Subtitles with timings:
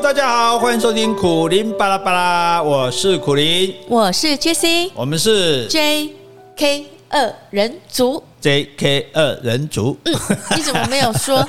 [0.00, 8.22] 大家好，欢迎收听苦林巴拉巴拉，我是苦林，我是 JC，我们是 JK 二人组。
[8.40, 9.08] J.K.
[9.12, 10.14] 二人组，嗯，
[10.56, 11.44] 你怎么没有说？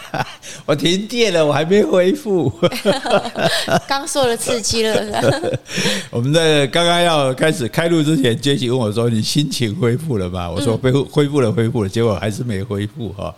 [0.66, 2.52] 我停电了，我还没恢复。
[3.88, 5.58] 刚受了刺激了。
[6.10, 13.34] 我们在刚刚要开始开录之前，杰西问我说：“你心情恢复了吗？”我说：“恢复，恢复了，恢复了。”结果还是没恢复哈，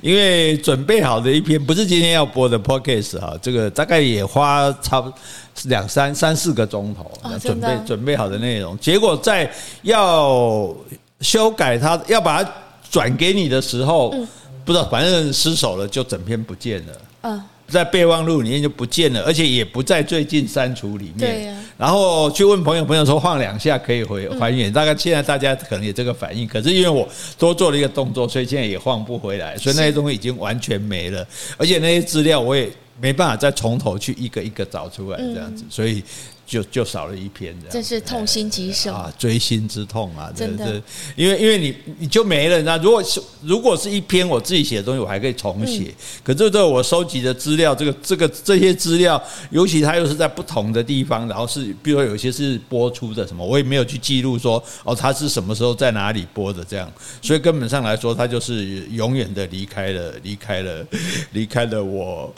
[0.00, 5.18] 因为准备好的一篇不是今天要播的 podcast 哈，这个大概也花差不多
[5.64, 7.10] 两三三四个钟头
[7.40, 9.50] 准备准备好的内容，结果在
[9.82, 10.72] 要。
[11.20, 12.50] 修改它，要把它
[12.90, 14.28] 转给你的时候，嗯、
[14.64, 16.92] 不知道，反正失手了，就整篇不见了。
[17.22, 21.56] 嗯，在备忘录里面就不见了，而且也不在最近删除里面。
[21.78, 24.72] 然后去问朋友，朋友说晃两下可以回还原。
[24.72, 29.56] 大概现在大家可能有这个反应，可是因为我多做了一个动作，所以现在也晃不回来。
[29.56, 31.26] 所以那些东西已经完全没了，
[31.56, 36.02] 而且那些资料我也没办法再从头去一个一个找出来，这样子，所以。
[36.46, 39.12] 就就少了一篇，这样真是痛心疾首啊！
[39.18, 40.30] 锥心之痛啊！
[40.34, 40.80] 真的，
[41.16, 45.92] 因为因为你你就没了，那如果是如果是一篇我自己写的东西，我还可以重写。
[46.22, 56.88] 可是这我收集的资料，这个这个这些资料，尤其它又是在不同的地方，然后是比如说有些是播出的什么，我也没有去记录说哦，它是什么时候在哪里播的这样，
[57.20, 60.86] 所以根本上来说，它就是永远的离开了，离开了，
[61.32, 62.32] 离开了我，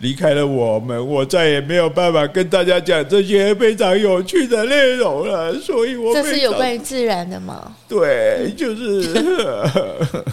[0.00, 3.53] 离开了我们，我再也没有办法跟大家讲这些。
[3.54, 7.72] 非常有趣的内容了，所以我这是有关于自然的吗？
[7.88, 9.08] 对，就是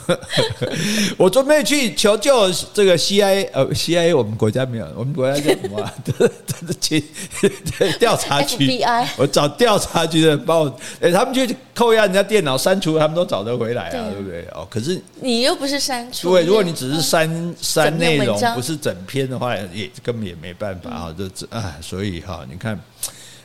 [1.17, 5.91] 我准备去求救这个 CIA，呃，CIA 我们国家没有，我们国家叫什么？
[6.81, 7.03] 去
[7.99, 8.81] 调查局。
[9.17, 14.47] 我找调查局的人帮我，哎，他们去扣押人家电脑删除，他们都找得回来啊，对，对不对？
[14.53, 22.79] 哦，可是你又不是删除，对，如果你只是删删内容，不是整篇的话，也根本也没办法啊，这这啊，所以哈，你看。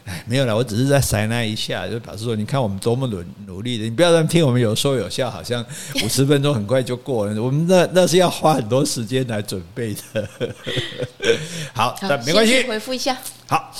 [0.08, 5.66] 哎，没有了，我只是在塞那一下，就表示说，你看我们多么努努力的，你不要让听我们有说有笑，好像
[6.04, 10.28] 五十分钟很快就过了，我们那那是要花很多时间来准备的。
[11.74, 13.18] 好，好但没关系，回复一下。
[13.48, 13.72] 好，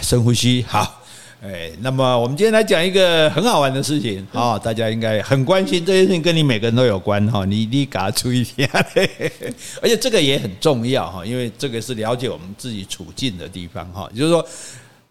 [0.00, 0.64] 深呼吸。
[0.68, 0.99] 好，
[1.42, 8.68] 哎，那么我们今天来讲一个很好玩的事情啊，大家应该很关心这件事情，跟你每个人都有关哈，你你给他注意一下，
[9.80, 14.46] 而且这个也很重要哈，因为这个是了解我们自己处境的地方哈，就是说。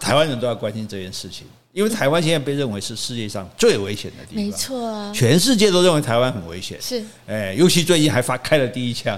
[0.01, 4.43] 台湾人都要关心这件事情，因为台湾现在被认为是世界上最危险的地方。
[4.43, 6.77] 没错啊，全世界都认为台湾很危险。
[6.81, 9.17] 是，哎，尤其最近还发开了第一枪。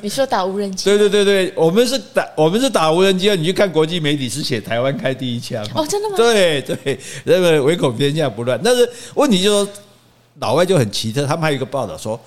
[0.00, 0.84] 你说打无人机？
[0.88, 5.62] 对对对对，我们是打我们是打无人机，你去看国际媒体是写台湾开第一枪。
[5.74, 6.16] 哦，真的吗？
[6.16, 8.58] 对对，那个唯恐天下不乱。
[8.64, 9.74] 但是问题就是说，
[10.38, 12.18] 老外就很奇特，他们还有一个报道说，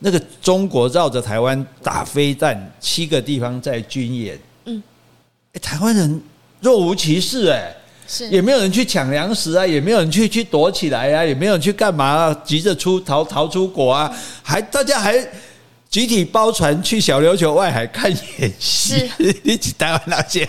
[0.00, 4.38] 那个中国绕着台湾打飞弹，七个地方在军演。
[4.66, 4.82] 嗯，
[5.54, 6.20] 哎，台湾人。
[6.60, 7.72] 若无其事，哎，
[8.08, 14.10] 是也没有人去抢粮食啊，也没有人去去躲起来啊，也没有人去干嘛啊，急着出逃逃出国啊，
[14.42, 15.14] 还大家还
[15.90, 19.10] 集体包船去小琉球外海看演习，
[19.42, 20.46] 一起 台湾那些，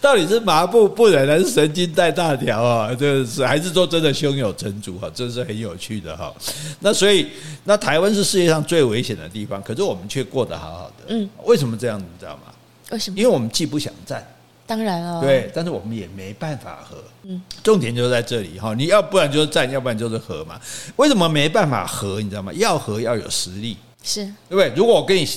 [0.00, 2.94] 到底是麻木不仁还是神经带大条啊？
[2.94, 6.34] 就是还是说真的胸有成竹哈，这是很有趣的哈。
[6.80, 7.26] 那所以
[7.64, 11.98] 那台湾是世界上最危险的地方，可是我们却过得好好的，嗯，为什么这样？
[11.98, 12.52] 你知道吗？
[12.90, 13.18] 为什么？
[13.18, 14.26] 因为我们既不想战。
[14.70, 16.96] 当然了，对，但是我们也没办法和。
[17.24, 20.60] 嗯，重点就在这里哈，你要不然就是战，要不然就是和嘛。
[20.94, 22.20] 为什么没办法和？
[22.20, 22.52] 你知道吗？
[22.52, 24.72] 要和要有实力，是对不对？
[24.76, 25.28] 如果我跟你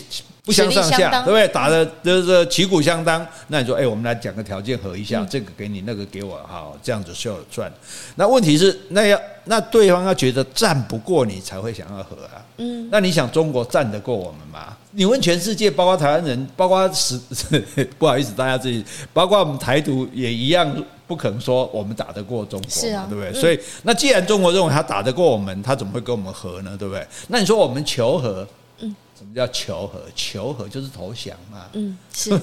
[0.45, 1.47] 不相上下，对不对？
[1.47, 7.73] 打的就是旗鼓相当，那你说，哎，我们来讲个条件和一下，这个给你，那个给我，好，这样子就有赚。
[8.13, 12.45] 那问题是，那要那对方要觉得战不过你，才会想要和啊。
[12.57, 14.77] 嗯，那你想中国战得过我们吗？
[14.95, 17.19] 你问全世界，包括台湾人，包括是
[17.97, 20.71] 不好意思，大家自己，包括我们台独也一样，
[21.07, 23.33] 不可能说我们打得过中国，是啊，对不对？
[23.33, 26.75] 所以，那既然中国认为他打得过我们，他怎么会跟我们和呢？
[26.77, 27.05] 对不对？
[27.27, 28.47] 那你说我们求和，
[28.81, 30.03] 嗯，什么叫求和？
[30.15, 32.39] 求和就是投降嘛，嗯，是。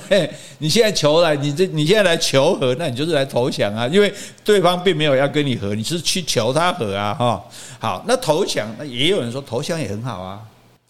[0.58, 7.40] 你现在求来，你这你现在来求和，那你就是来投降啊，因为对方并没有要跟你和，你是去求他和啊，哈。
[7.78, 10.40] 好，那投降，那也有人说投降也很好啊。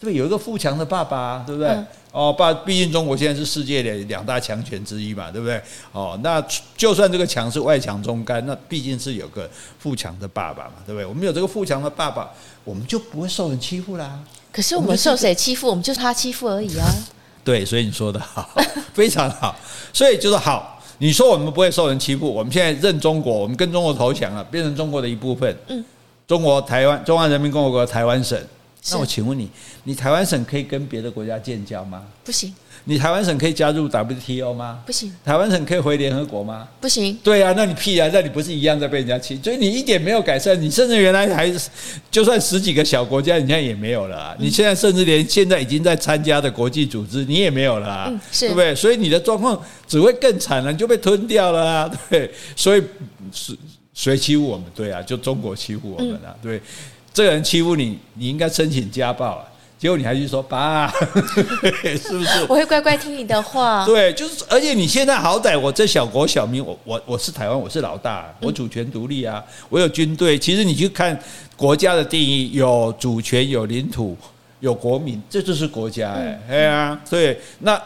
[0.01, 1.69] 对，有一个富强的爸爸，对不对？
[1.69, 5.61] 嗯、哦，爸，毕竟中国现在是世界的两大强权之一嘛，对不对？
[5.91, 6.43] 哦，那
[6.75, 11.05] 就算这个强是外强中干，那毕竟是有个富强的爸爸嘛，对不对？
[11.05, 12.31] 我们有这个富强的爸爸，
[12.63, 14.19] 我们就不会受人欺负啦。
[14.51, 15.67] 可是我们受谁欺负？
[15.67, 16.87] 我们就是他欺负而已啊。
[17.45, 18.49] 对，所以你说的好，
[18.95, 19.55] 非常好。
[19.93, 25.55] 所以就是好，你说我们不会受人欺负，我们现在认中国，我们跟中国投降了，变成中国的一部分。
[25.67, 25.85] 嗯，
[26.27, 28.39] 中国台湾，中华人民共和国台湾省。
[28.89, 29.47] 那我请问你，
[29.83, 32.03] 你台湾省可以跟别的国家建交吗？
[32.23, 32.53] 不行。
[32.85, 34.81] 你台湾省可以加入 WTO 吗？
[34.87, 35.13] 不行。
[35.23, 36.67] 台湾省可以回联合国吗？
[36.79, 37.15] 不行。
[37.23, 38.09] 对啊，那你屁啊！
[38.11, 39.39] 那你不是一样在被人家欺？
[39.43, 41.53] 所以你一点没有改善，你甚至原来还
[42.09, 44.35] 就算十几个小国家，你现在也没有了啊。
[44.39, 48.73] 你现在甚至连现在已经在参加的国际组织，你也没有了啊，嗯，是，对不对？
[48.73, 51.91] 所以你的状况只会更惨了，你就被吞掉了啊！
[52.09, 52.81] 对，所以
[53.31, 53.55] 是
[53.93, 54.65] 谁欺负我们？
[54.73, 56.35] 对啊，就中国欺负我们了。
[56.41, 56.59] 对，
[57.13, 59.45] 这个人欺负你，你应该申请家暴啊。
[59.77, 62.41] 结果你还去说爸， 是不是？
[62.47, 63.83] 我会乖乖听你的话。
[63.83, 70.37] 对，就是，而且你现在好歹我这小国小民，我我我是台湾，我是老大，我主权独立啊，我有军队。
[70.37, 71.19] 其实你去看
[71.57, 74.15] 国家的定义，有主权、有领土、
[74.59, 77.81] 有国民，这就是国家哎，哎呀，对，那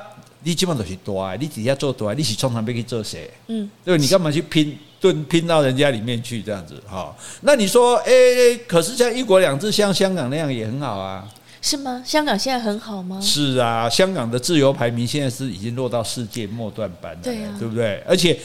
[0.46, 3.30] 你基本上都是多啊，你底下做多啊，你是从旁边去做谁？
[3.48, 7.14] 嗯，对，你干嘛去拼蹲拼到人家里面去这样子哈？
[7.42, 8.12] 那你说，哎，
[8.68, 11.28] 可是像一国两制，像香港那样也很好啊。
[11.64, 12.00] 是吗？
[12.06, 13.20] 香港现在很好吗？
[13.20, 18.04] 是啊，香港的自由排名现在是已经落到世界末段班了，对啊，对不对？
[18.08, 18.40] 而且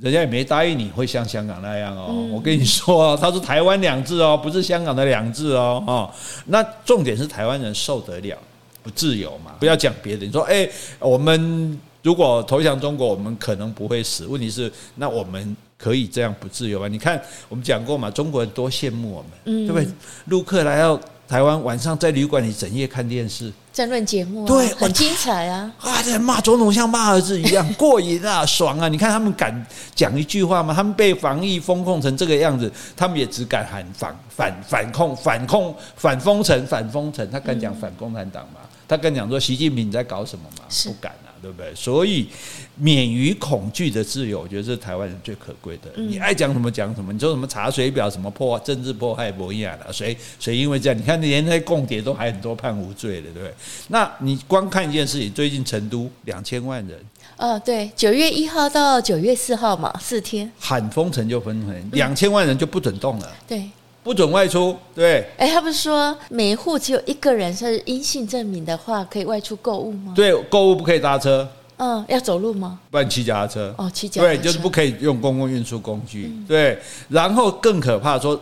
[0.00, 2.06] 人家也没答应你会像香港那样哦。
[2.10, 5.82] 嗯、我跟你说，他是台湾两制哦，不是香港的两制哦。
[5.84, 6.10] 哦，
[6.46, 8.38] 那重点是台湾人受得了
[8.82, 9.52] 不自由嘛？
[9.60, 10.68] 不要讲别的，你说，哎，
[10.98, 14.26] 我们如果投降中国，我们可能不会死。
[14.26, 16.88] 问题是，那我们可以这样不自由吗？
[16.88, 19.88] 你看，我们讲过嘛，中国人多羡慕我们，嗯、对不对？
[20.26, 21.00] 陆客来到。
[21.30, 25.72] 台湾晚上在旅馆里整夜看电视，争论节目，对，很精彩啊！
[25.78, 28.88] 啊，在骂总统像骂儿子一样 过瘾啊，爽啊！
[28.88, 30.74] 你看他们敢讲一句话吗？
[30.74, 38.58] 他们被防疫封控成这个样子，他们也只敢喊反反反控反控反封城反封城，他敢讲反共产党吗？
[38.90, 40.64] 他敢讲说习近平你在搞什么嘛？
[40.84, 41.30] 不敢啊。
[41.42, 41.74] 对不对？
[41.74, 42.28] 所以
[42.74, 45.90] 免于恐惧的自由，我觉得是台湾人最可贵的。
[45.96, 49.90] 你爱讲什么讲什么，你说什么查水表，什么破政治迫害，不一样的。
[49.90, 50.98] 谁谁因为这样？
[50.98, 53.54] 你看连那些共谍都还很多判无罪的，对不对？
[53.88, 57.00] 那你光看一件事情，最近成都两千万人，
[57.38, 63.32] 哦，对，九月一号到九月四号嘛，四天喊封城就封城，两千万人就不准动了。
[63.48, 63.64] 对。
[64.02, 65.26] 不准外出，对。
[65.36, 70.12] 哎，他不是说每一户只有一个人是阴性证明的话，可以外出购物吗？
[70.16, 71.48] 对，购物不可以搭车。
[71.76, 72.78] 嗯，要走路吗？
[72.90, 73.74] 不然骑脚踏车。
[73.78, 74.22] 哦，骑脚。
[74.22, 76.26] 对，就是不可以用公共运输工具。
[76.26, 78.38] 嗯、对，然后更可怕说，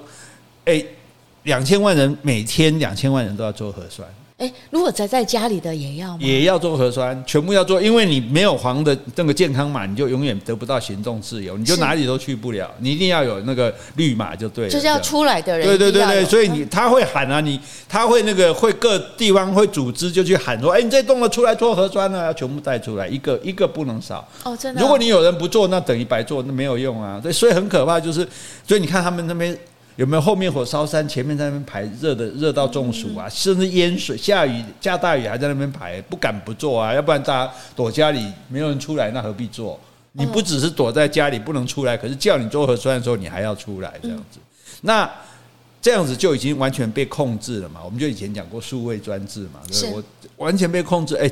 [0.64, 0.84] 哎，
[1.44, 4.08] 两千万人每天两千万人都要做核酸。
[4.38, 6.18] 哎，如果宅在家里的也要吗？
[6.20, 12.70] 也要做核酸，全部要做，因为你没有黄的那个健康码，你就永远得不到行动自由，你就哪里都去不了。
[12.78, 14.70] 你一定要有那个绿码就对了。
[14.70, 15.66] 就是要出来的人。
[15.66, 17.58] 对对对对，所以你他会喊啊，你
[17.88, 24.24] 他会那个会各地方会组织就去喊说，哎，你这栋了出来做核酸呢，要全部带出来，一个一个不能少。
[24.44, 24.80] 哦，真的。
[24.80, 27.18] 如果你有人不做，那等于白做，那没有用啊。
[27.20, 28.24] 对，所以很可怕，就是
[28.64, 29.58] 所以你看他们那边。
[29.98, 39.76] 有没有后面火烧山，前面在那边排，热的热到中暑啊，甚至淹水，下雨下大雨还在那边排，不敢不做啊，要不然大家躲家里没有人出来，那何必做？
[40.12, 44.38] 你不只是躲在家里不能出来，可是叫你做核酸的时候，你还要出来这样子，
[44.82, 45.10] 那
[45.82, 47.80] 这样子就已经完全被控制了嘛？
[47.84, 50.02] 我们就以前讲过数位专制嘛，对，我
[50.36, 51.16] 完全被控制。
[51.16, 51.28] 哎，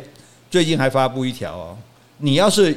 [0.50, 1.78] 最近还发布一条哦，
[2.18, 2.76] 你要是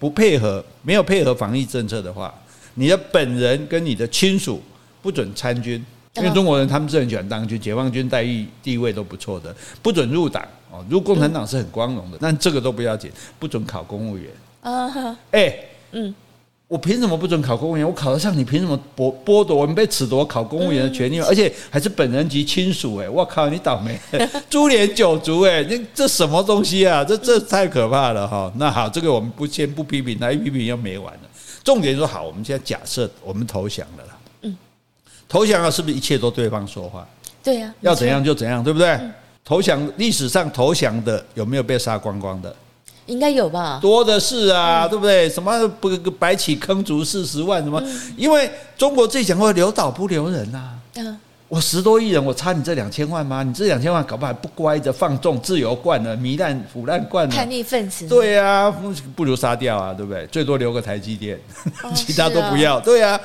[0.00, 2.34] 不配合，没有配合防疫政策的话，
[2.74, 4.60] 你的本人跟你的亲属。
[5.02, 5.84] 不准参军，
[6.16, 9.54] 因为中国人他们是很喜欢当军，解放军待遇地位都不错的。
[9.82, 13.10] 不准入党哦，入共产党是很光荣的，但这个都不要紧。
[13.38, 14.30] 不准考公务员
[14.62, 15.54] 啊，哎，
[15.92, 16.14] 嗯，
[16.68, 17.86] 我凭什么不准考公务员？
[17.86, 21.18] 我考得上，你凭什么剥剥夺我们被褫夺考公务员的权利？
[21.20, 23.98] 而且还是本人及亲属，哎，我靠，你倒霉，
[24.50, 27.02] 株连九族，哎，这这什么东西啊？
[27.04, 28.52] 这这太可怕了哈。
[28.56, 31.20] 那好，这个我们不先不批评，那一批评又没完了。
[31.64, 34.04] 重点说好，我们现在假设我们投降了。
[35.30, 37.06] 投降了，是不是一切都对方说话？
[37.42, 38.98] 对呀，要怎样就怎样，对不对？
[39.44, 42.54] 投降历史上投降的有没有被杀光光的？
[43.06, 45.30] 应该有吧，多的是啊，对不对？
[45.30, 47.62] 什么不白起坑卒四十万？
[47.62, 47.80] 什么？
[48.16, 50.74] 因为中国自己讲过，留岛不留人啊。
[50.96, 51.16] 嗯。
[51.48, 53.42] 我十多亿人，我差你这两千万吗？
[53.42, 58.06] 你这两千万搞不好还不乖着放纵自由惯了，糜烂腐烂惯了，叛逆分子。
[58.06, 58.72] 对啊，
[59.16, 60.24] 不如杀掉啊，对不对？
[60.28, 61.36] 最多留个台积电，
[61.82, 62.76] 哦、 其他都不要。
[62.76, 63.20] 啊对啊，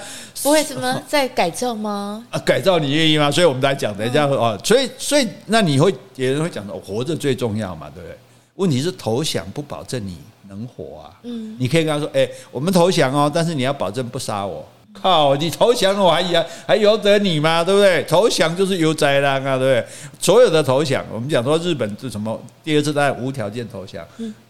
[0.45, 2.23] 不会什么在改造吗？
[2.29, 3.31] 啊，改造你愿意吗？
[3.31, 8.15] 所以我们来讲，等一下哦，所以所以那你会有人会讲到活着最重要嘛，对不对？
[8.53, 11.09] 问题是投降不保证你能活啊。
[11.23, 14.63] 嗯，你可以跟他说，哎，我们投降哦，但是你要保证不杀我。
[14.93, 15.35] 靠！
[15.37, 17.63] 你投降了，我还还还由得你吗？
[17.63, 18.03] 对不对？
[18.03, 19.85] 投降就是有灾难啊，对不对？
[20.21, 22.39] 所有的投降，我们讲说日本是什么？
[22.63, 24.05] 第二次大战无条件投降，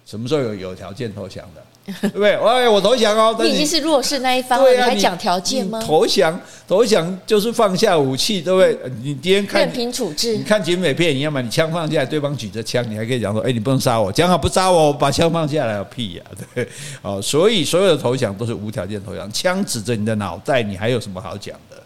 [0.05, 1.63] 什么时候有有条件投降的？
[1.85, 2.33] 对不对？
[2.33, 3.35] 哎，我投降哦！
[3.39, 5.79] 你已经是弱势那一方了，你还讲条件吗？
[5.85, 8.77] 投降，投降就是放下武器，对不对？
[9.03, 10.35] 你今天看，任凭处置。
[10.35, 11.41] 你看警匪片一样嘛？
[11.41, 16.23] 你枪放下来，对方举着枪，你还可以讲说：“哎，你不能杀我，讲好不杀我，我把枪放下来，有屁呀！”
[16.55, 16.67] 对，
[17.03, 21.77] 哦， 所以所有的投降都是无条件投降，枪指着你的脑袋，你还有什么好讲的？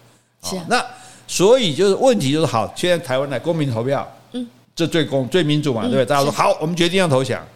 [0.50, 0.66] 是啊。
[0.70, 0.86] 那
[1.28, 6.06] 所以就是问题就是好，现在台湾来公民投票，嗯，这最公最民主嘛，对不对？
[6.06, 7.48] 大家说好，我们决定要投降，好。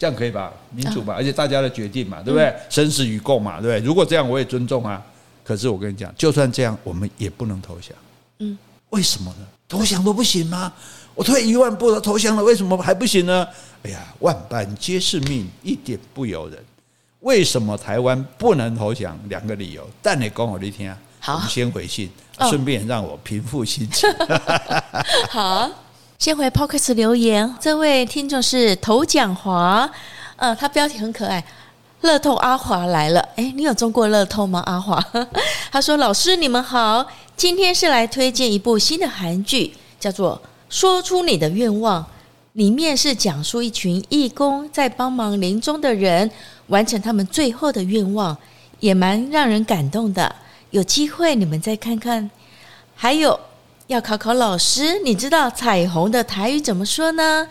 [0.00, 0.50] 这样可以吧？
[0.70, 2.50] 民主吧，而且大家的决定嘛，对不对？
[2.70, 3.86] 生死与共嘛，对不对？
[3.86, 5.02] 如果这样，我也尊重啊。
[5.44, 7.94] 可是我跟你讲，就算这样，我们也不能投降。
[8.38, 8.56] 嗯，
[8.88, 9.46] 为什么呢？
[9.68, 10.72] 投降都不行吗？
[11.14, 13.46] 我退一万步了投降了，为什么还不行呢？
[13.82, 16.58] 哎呀，万般皆是命，一点不由人。
[17.20, 19.18] 为什么台湾不能投降？
[19.28, 19.86] 两个理由。
[20.00, 22.08] 但你讲我一听，好，我们先回信，
[22.48, 24.08] 顺便让我平复心情。
[25.28, 25.70] 好。
[26.20, 29.90] 先回 Podcast 留言，这位听众是头奖华，
[30.36, 31.42] 呃，他标题很可爱，
[32.02, 34.62] 乐透阿华来了，诶，你有中过乐透吗？
[34.66, 35.02] 阿华，
[35.72, 37.06] 他说：“老师你们好，
[37.38, 42.02] 今天是来推荐一部新的韩剧，叫做《说出你的愿望》，
[42.52, 46.30] 里面是讲述一群义工在帮忙临终的人
[46.66, 48.36] 完成他们最后的愿望，
[48.80, 50.36] 也蛮让人感动的。
[50.68, 52.30] 有机会你们再看看，
[52.94, 53.40] 还有。”
[53.90, 57.44] 要考考老师，你知道彩虹的台语怎么说呢？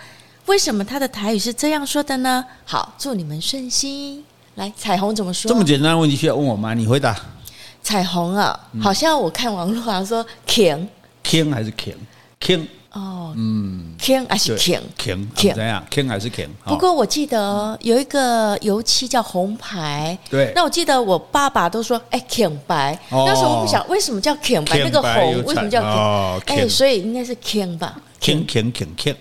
[0.46, 2.46] 为什么他的台语是这样说的呢？
[2.64, 4.24] 好，祝你们顺心。
[4.56, 5.50] 来，彩虹怎么说？
[5.50, 6.74] 这么简单的问题需要问我吗？
[6.74, 7.14] 你回答。
[7.84, 10.88] 彩虹啊，好像我看网络好像说 king
[11.26, 11.96] king 还是 king
[12.40, 12.66] king。
[12.92, 16.48] 哦，嗯，king 还是 king，king 怎样？king 还是 king？
[16.66, 20.52] 不过我记得有一个油漆叫红牌，对。
[20.56, 22.98] 那我记得我爸爸都说，哎，king 白。
[23.12, 24.80] 那时候我不想，为什么叫 king 白？
[24.80, 26.42] 那个红为什么叫 king？
[26.48, 29.16] 哎，所以应该是 king 吧？king king king king。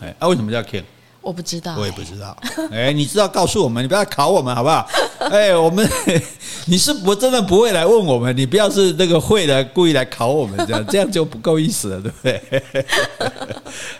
[0.00, 0.82] 哎，啊，为什么叫 king？
[1.22, 2.36] 我不知道，我也不知道。
[2.70, 4.86] 哎，你知道告诉我们，你不要考我们好不好？
[5.30, 5.88] 哎，我们
[6.66, 12.86] 你是不真的不会来问我们，你不要是那个会的故意来考我们这样，这样就不够意思了，对不对？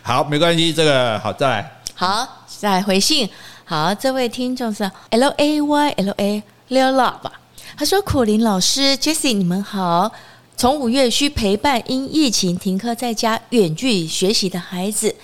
[0.02, 1.80] 好，没关系，这个好，再来。
[1.94, 3.28] 好，再来回信。
[3.64, 7.32] 好，这位听众是 L A Y L A Lila 吧？
[7.76, 10.12] 他说：“苦林老师，Jessie，你们好。
[10.56, 15.14] 从五月需陪伴因疫情停课在家远距学习的孩子。”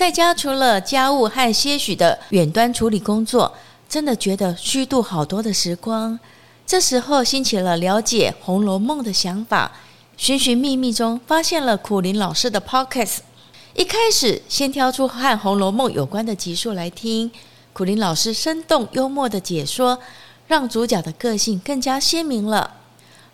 [0.00, 3.52] 在家除了家务和些许的远端处理工作，
[3.86, 6.18] 真的觉得虚度好多的时光。
[6.66, 9.70] 这时候兴起了了解《红楼梦》的想法，
[10.16, 13.18] 寻寻觅觅中发现了苦林老师的 Podcast。
[13.74, 17.30] 一开始先挑出和《红楼梦》有关的集数来听，
[17.74, 19.98] 苦林老师生动幽默的解说，
[20.46, 22.76] 让主角的个性更加鲜明了。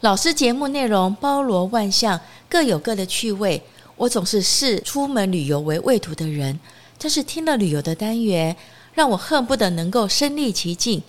[0.01, 3.63] 老师节目内容包罗万象，各有各的趣味。
[3.97, 6.61] 我总是视出门旅游为畏途的人，
[6.99, 8.55] 但是听了旅游的单元，
[8.95, 11.03] 让我恨不得能够身历其境。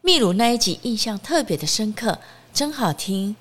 [0.00, 2.18] 秘鲁那一集印象特别的深刻，
[2.52, 3.36] 真好听。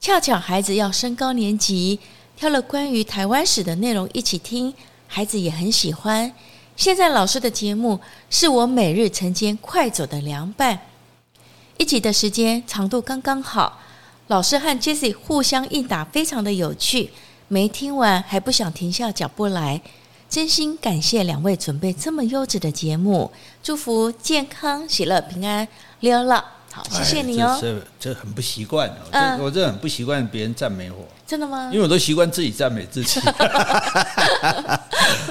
[0.00, 2.00] 恰巧孩子要升高年级，
[2.36, 4.74] 挑了关于台湾史的内容一起听，
[5.06, 6.32] 孩子也很喜欢。
[6.74, 10.80] 现在老师的节目是我每日晨间快走的凉拌，
[11.78, 13.80] 一集的时间长度刚刚好，
[14.26, 17.10] 老师和 Jesse 互相应答，非常的有趣。
[17.52, 19.78] 没听完还不想停下脚步来，
[20.26, 23.30] 真心感谢两位准备这么优质的节目，
[23.62, 25.68] 祝福健康、喜乐、平安，
[26.00, 26.42] 溜了。
[26.72, 27.58] 好，谢谢你哦。
[27.60, 31.06] 这这很不习惯，嗯、我这很不习惯别人赞美我。
[31.32, 31.70] 真的吗？
[31.72, 33.18] 因为我都习惯自己赞美自己。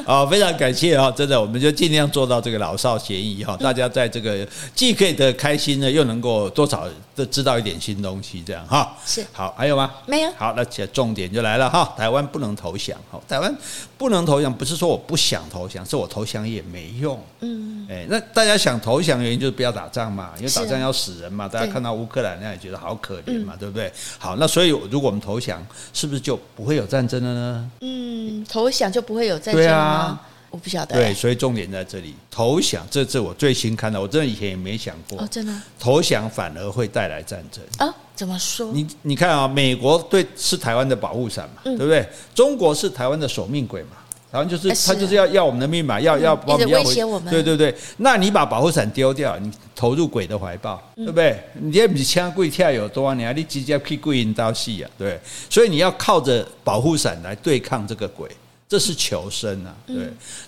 [0.03, 1.12] 好，非常感谢啊！
[1.12, 3.55] 真的，我们就尽量做到这个老少咸宜哈。
[3.58, 4.43] 大家在这个
[4.74, 8.98] 既可以的开心呢，又能够多少都知道一点新东西，这样哈。
[9.05, 9.24] 是。
[9.31, 9.91] 好，还有吗？
[10.08, 10.31] 没有。
[10.39, 11.93] 好，那且重点就来了哈。
[11.96, 13.55] 台湾不能投降，哈，台湾
[14.01, 17.24] 不能投降，不是说我不想投降，是我投降也没用。
[17.41, 17.86] 嗯。
[17.88, 21.48] 哎，那大家想投降的原因就是不要打仗嘛，因为打仗要死人嘛。
[21.48, 23.93] 大家看到乌克兰那样也觉得好可怜嘛，对不对？
[24.17, 25.63] 好，那所以如果我们投降。
[25.93, 27.72] 是不是就不会有战争了呢？
[27.81, 29.67] 嗯，投降就不会有战争吗？
[29.67, 30.96] 对啊，我不晓得。
[30.96, 35.20] 对，所以重点在这里，投降，这次我最新看到，我真的以前也没想过。
[35.20, 35.53] 哦，真的。
[35.77, 37.93] 投降反而会带来战争啊？
[38.15, 38.72] 怎么说？
[38.74, 42.08] 你你看啊，美国对是台湾的保护伞嘛，对不对？
[42.36, 43.89] 中国是台湾的守命鬼嘛。
[44.32, 46.96] 然后就是他就是要要我们的命嘛，要要把我们要回，
[47.30, 47.75] 对对对。
[47.98, 51.38] 那你把保护伞丢掉，你投入鬼的怀抱，对不对？
[51.56, 55.20] 你这比枪贵跳有多你还你直接劈鬼引刀戏啊，对。
[55.50, 58.30] 所以你要靠着保护伞来对抗这个鬼，
[58.71, 59.97] 这是求生啊，对。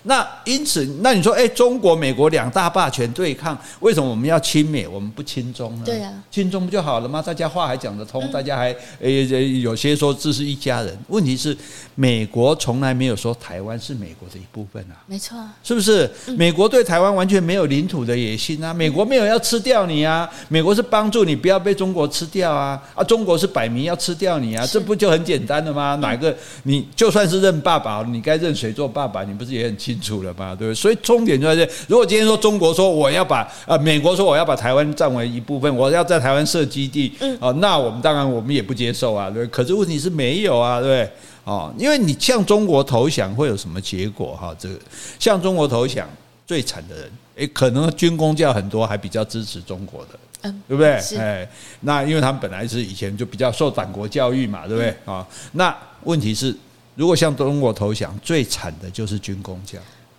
[0.04, 5.82] 那因此，那你说，哎，中国、美国两大霸权对抗，为什么我们要亲美，我们不亲中呢？
[5.84, 7.20] 对啊，亲中不就好了吗？
[7.20, 10.98] 大家话还讲得通，大家还呃有些说这是一家人。
[11.08, 11.54] 问题是，
[11.94, 16.10] 美国从来没有说台湾是美国的一部分啊，没错，是不是？
[16.38, 25.94] 美国对台湾完全没有领土的野心啊，美国没有要吃掉你啊，美国是帮助你不要被中国吃掉啊，啊，中国是摆明要吃掉你啊，这不就很简单的吗？
[25.96, 28.13] 哪个你就算是认爸爸。
[28.14, 29.24] 你该认谁做爸爸？
[29.24, 30.54] 你不是也很清楚了吗？
[30.54, 30.74] 对不对？
[30.74, 31.72] 所以重点就在这。
[31.88, 39.44] 如果今天说中国说我要把呃美国说我要把台湾占为一部分，我要在台湾设基地，哦，那我们当然我们也不接受啊，对？
[39.48, 41.12] 可是问题是没有啊，对不对？
[41.44, 44.36] 哦，因为你向中国投降会有什么结果？
[44.40, 44.76] 哈，这个
[45.18, 46.08] 向中国投降
[46.46, 50.92] 最惨的人，诶，可能军工教很多还比较支持中国的，嗯，对不对？
[51.18, 51.48] 哎，
[51.80, 54.94] 那因为他们本来是以前就比较受党国教育嘛，对不对？
[55.04, 56.54] 啊，那问题是。
[56.94, 59.78] 如果向中国投降，最惨的就是军工教，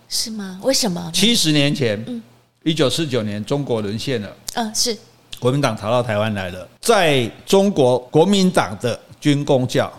[0.10, 0.60] 是吗？
[0.62, 1.10] 为什么？
[1.14, 2.22] 七十年前，
[2.64, 4.36] 一九四九年，中国沦陷了。
[4.56, 4.98] 嗯，是
[5.40, 9.92] 国民党逃到台湾来了，在中国国民党的军工教，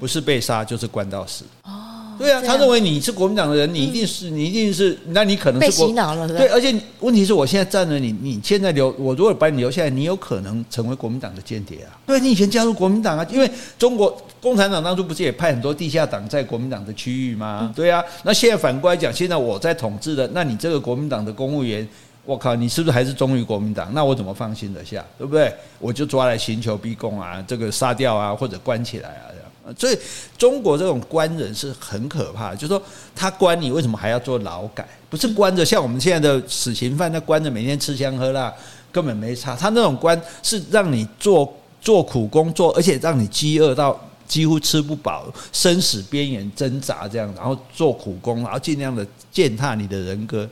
[0.00, 1.44] 不是被杀就是关到死。
[1.62, 1.93] 哦。
[2.18, 6.28] 对啊，他认为你是国民党的人，你一定是你一定是，那你可能是被洗脑了。
[6.28, 11.98] 对，而且问题是我现在站着你，你现在留我如果把你留下来，你有可能成为国民党的间谍啊。
[12.06, 17.72] 对，你以前加入国民党啊，因为中国共产党当初不是也派很多地下党在国民党的区域吗？
[17.74, 21.86] 对啊，那现在反过来讲，现在我在统治的，那你这个国民党的公务员，
[22.24, 23.90] 我靠，你是不是还是忠于国民党？
[23.92, 25.04] 那我怎么放心得下？
[25.18, 25.52] 对不对？
[25.78, 29.32] 我就抓来刑求逼供啊，这个杀掉啊，或者关起来啊。
[29.78, 29.98] 所以
[30.36, 32.82] 中国这种官人是很可怕的，就是说
[33.14, 34.86] 他关你，为什么还要做劳改？
[35.08, 38.52] 不是关着像我们现在的死刑犯，他关着每天吃香喝辣，
[38.92, 39.56] 根本没差。
[39.56, 50.48] 他那种关是让你做做苦工作，而且让你饥饿到几乎吃不饱，生死边缘挣扎这样，然后做苦工，然后尽量的践踏你的人格。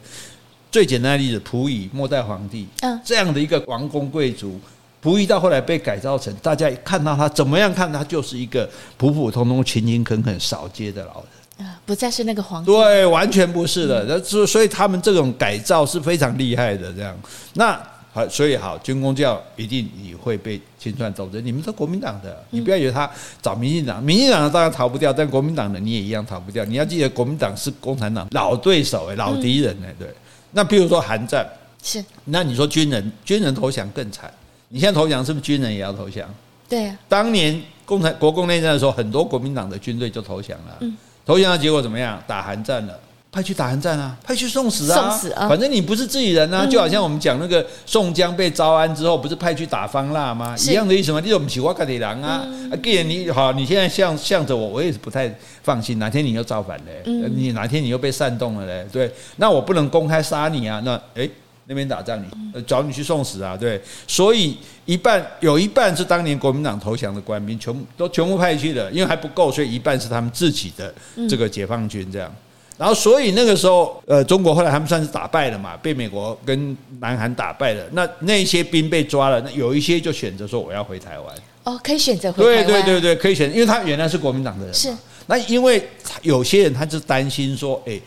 [0.70, 4.58] 最简单的例子，溥仪末代皇帝，嗯，这样的一个王公贵族。
[5.02, 11.14] 溥仪到后来被改造成，大家看到他怎么样看他就是一个普普通通、勤勤恳恳、扫街的老
[11.58, 12.70] 人啊，不再是那个皇帝。
[12.70, 14.04] 对，完全不是的。
[14.04, 16.92] 那所所以他们这种改造是非常厉害的。
[16.92, 17.18] 这样，
[17.54, 17.76] 那
[18.12, 21.40] 好，所以好，军公教一定也会被清算走的。
[21.40, 26.64] 你们是国民党的，你不要以为他找民进党，民进党的当然逃不掉，但国民党的你也一样逃不掉。
[26.64, 29.92] 你要记得，国民党是共产党老对手哎，老敌人哎。
[29.98, 30.08] 对，
[30.52, 31.44] 那比如说韩战
[31.82, 34.32] 是，那你说军人军人投降更惨。
[34.74, 36.26] 你现在投降是不是军人也要投降？
[36.66, 40.78] 对啊，当年共产国共内战的时候，很多国民党的军队就投降了。
[40.80, 42.18] 嗯，投降的结果怎么样？
[42.26, 42.98] 打韩战了，
[43.30, 45.46] 派去打韩战啊，派去送死啊，送死啊！
[45.46, 50.56] 反正你不是自己人啊，就好像我们讲那个宋江被招安之后，不是派去打方腊吗？
[50.60, 51.20] 一样的意思吗？
[51.22, 55.30] 你说不起我家里人啊，啊，既然你好，你现在向向着我，我也是不太
[55.62, 55.98] 放心。
[55.98, 57.02] 哪天你又造反嘞？
[57.34, 58.86] 你哪天你又被煽动了嘞？
[58.90, 60.80] 对，那我不能公开杀你啊。
[60.82, 61.30] 那诶。
[61.66, 63.56] 那边打仗你，你找你去送死啊？
[63.56, 70.92] 对，所以一半有一半是当年国民党投降的官兵，全部都全部派去的，因为还不够，所以一半是他们自己的
[71.28, 72.34] 这个解放军这样。
[72.76, 77.84] 然后，所以那个时候，呃，中国后来他们算是打败了嘛，被美国跟南韩打败了。
[77.92, 81.36] 那那些兵被抓了，那有一些就选择说我要回台湾。
[81.62, 82.66] 哦，可以选择回台湾。
[82.66, 84.74] 对对对对，可以选择，因为他原来是国民党的人。
[84.74, 84.92] 是。
[85.26, 85.86] 那因为
[86.22, 88.00] 有些人他就担心说，哎。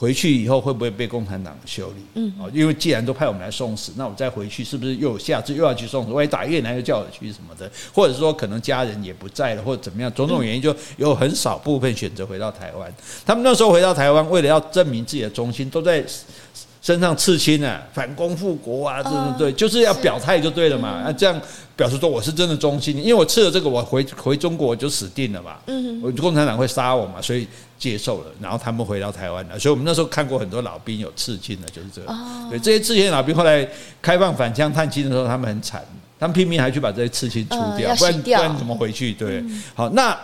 [0.00, 1.96] 回去以后会不会被共产党修理？
[2.14, 6.10] 嗯，哦，因为既然都派我们来送死，那我再回去是不是又下次又要去送死？
[6.10, 12.90] 万一打越南又叫我去什么的，或者说可能家人也不在了，或者怎么样，种种原因，就有很少部分选择回到台湾。
[13.26, 16.02] 他们那时候回到台湾，为了要证明自己的忠心，都在
[16.82, 21.02] 身上刺青啊，反攻复国啊，这种对，就是要表态就对了嘛。
[21.04, 21.40] 那这样
[21.76, 25.56] 表示说我是真的忠心，因为我刺了这个，我回回中国我就死定了嘛。
[25.66, 27.46] 嗯，我共产党会杀我嘛，所以。
[27.80, 32.14] 接受了，然后他们回到台湾了，所以我们那时候看过很多老兵有刺青的，就是这个。
[32.50, 33.66] 对，这些刺青老兵后来
[34.02, 35.82] 开放返乡探亲的时候，他们很惨，
[36.18, 39.14] 他们拼命还去把这些刺青除掉，不然不然怎么回去？
[39.14, 39.42] 对，
[39.74, 40.14] 好，那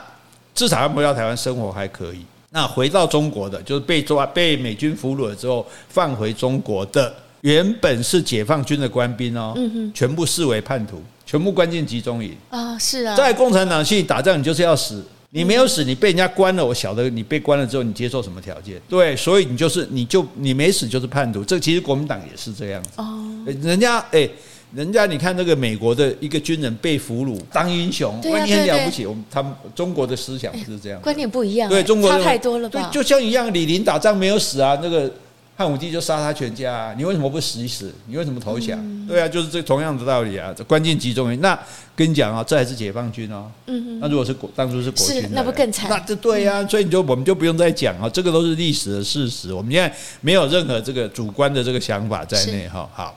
[0.54, 2.26] 至少他们回到台湾生活还可以。
[2.56, 9.54] 那回到中国的，就是被抓被美军俘虏了之后放回中国的，原本是解放军的官兵哦，
[9.92, 15.04] 全部视为叛徒，全部关进集中营啊，是啊，在共产党系打仗，你就是要死。
[15.28, 16.64] 你没有死，你被人家关了。
[16.64, 18.80] 我晓得你被关了之后，你接受什么条件？
[18.88, 21.44] 对，所以你就是，你就你没死就是叛徒。
[21.44, 22.90] 这其实国民党也是这样子。
[22.96, 23.22] 哦，
[23.60, 24.26] 人家哎，
[24.74, 29.06] 人家你看那个美国的一个军人被俘虏当英雄，你很了不起。
[29.06, 32.90] 我们他们中国的思想是这样，观念不一样，对中国差太多了吧？
[32.90, 35.10] 对，就像一样，李林打仗没有死啊，那个
[35.56, 37.94] 汉武帝就杀他全家啊，你为什么不死一死？
[38.06, 38.76] 你为什么投降？
[38.82, 40.52] 嗯、对啊，就是这同样的道理啊。
[40.66, 41.58] 关键集中营，那
[41.94, 43.50] 跟你讲啊，这还是解放军哦。
[43.66, 45.88] 嗯哼，那如果是国当初是国军的，那不更惨？
[45.88, 49.52] 那这对呀、啊，嗯、所以你就我们就不用再讲啊，这个都是历史的事实。
[49.54, 52.88] 我们现在没有任何这个主观的这个想法在内哈。
[52.92, 53.16] 好。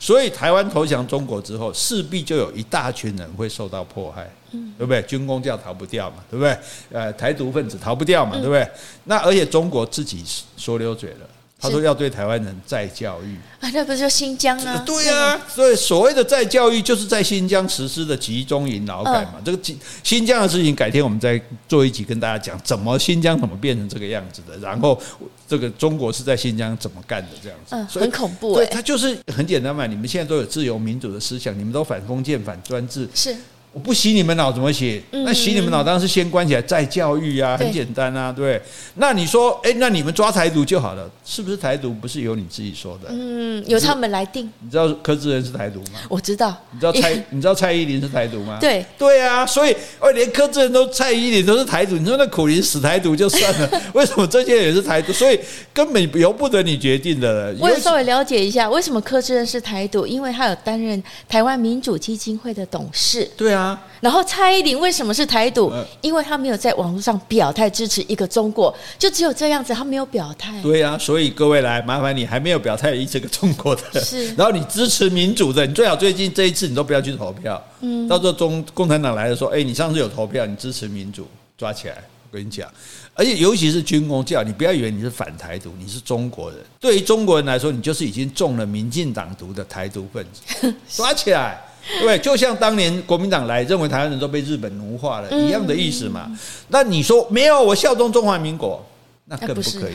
[0.00, 5.02] 所以台湾投降中国之后，势必就有一大群人会受到迫害，嗯，对不对？
[5.02, 6.58] 军工教逃不掉嘛，对不对？
[6.90, 8.66] 呃，台独分子逃不掉嘛，对不对？
[9.04, 10.24] 那而且中国自己
[10.56, 11.28] 说溜嘴了。
[11.60, 14.82] 他说要对台湾人再教育啊，那不是就新疆啊？
[14.86, 19.34] 对啊，所以所谓的再教育，就是在新疆实施的集中营劳改嘛。
[19.44, 19.58] 这个
[20.02, 24.98] 新疆的事情，改天我们再做一集跟大家讲，怎么新疆怎么变成这个样子的，然后
[25.46, 27.76] 这个中国是在新疆怎么干的这样子。
[27.76, 28.54] 嗯，很恐怖。
[28.54, 29.86] 对，他就是很简单嘛。
[29.86, 33.06] 你们现在都有自由民主的思想，你们都反封建、反专制。
[33.14, 33.36] 是。
[33.72, 35.00] 我不洗你们脑怎么洗？
[35.12, 38.60] 那洗你们脑当然是先关起来再教育啊，很简单啊，对。
[38.94, 43.08] 那你说，哎，那你们抓台独就好了，是不是台独不是由你自己说的？
[43.10, 44.50] 嗯，由他们来定。
[44.60, 46.00] 你知道柯志仁是台独吗？
[46.08, 46.56] 我知道。
[46.72, 48.58] 你知道蔡 你知道蔡依林是台独吗？
[48.60, 55.12] 对对啊，所以哦，连柯志仁都蔡依林都是台独，你说那苦林死台独就算了， 为什么这些人也是台独？
[55.12, 55.38] 所以
[55.72, 57.54] 根本由不得你决定的。
[57.60, 60.04] 我也稍微了解一下，为什么柯志仁是台独？
[60.04, 63.30] 因为他有担任台湾民主基金会的董事。
[63.36, 63.59] 对啊。
[64.00, 65.72] 然后蔡依林为什么是台独？
[66.00, 70.60] 因为他没有在网络上表态支持一个中国，就只有这样子，他没有表态。
[70.62, 74.32] 对啊，所以各位来麻烦你，还没有表态这个中国的，是。
[74.36, 77.62] 然后你支持民主的，你最好最近这一次你都不要去投票。
[77.80, 78.08] 嗯。
[78.08, 81.26] 到时候中共产党来的时候，哎，你上次有投票，你支持民主，
[81.58, 81.96] 抓起来。
[82.32, 82.70] 我跟你讲，
[83.12, 86.60] 而且尤其是军工教，你不要以为你是反台独，你是中国人。
[86.78, 91.60] 对于中国人来说，你就是已经中了民进党毒的台独分子， 抓起来。
[92.00, 96.30] 对，就像当年国民党来，认为台湾人都被日本奴化了一样的意思嘛。
[96.68, 97.60] 那你说没有？
[97.62, 98.84] 我效忠中华民国，
[99.26, 99.94] 那更不可以。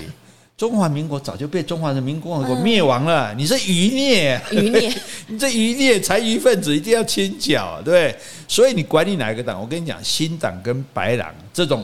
[0.58, 3.34] 中华民国早就被中华人民共和国灭亡了。
[3.34, 4.94] 你是余孽，余孽，
[5.28, 8.16] 你这余孽残余分子一定要清剿，对。
[8.48, 11.84] 所以你管你哪一个党，我跟你讲，新党跟白狼这种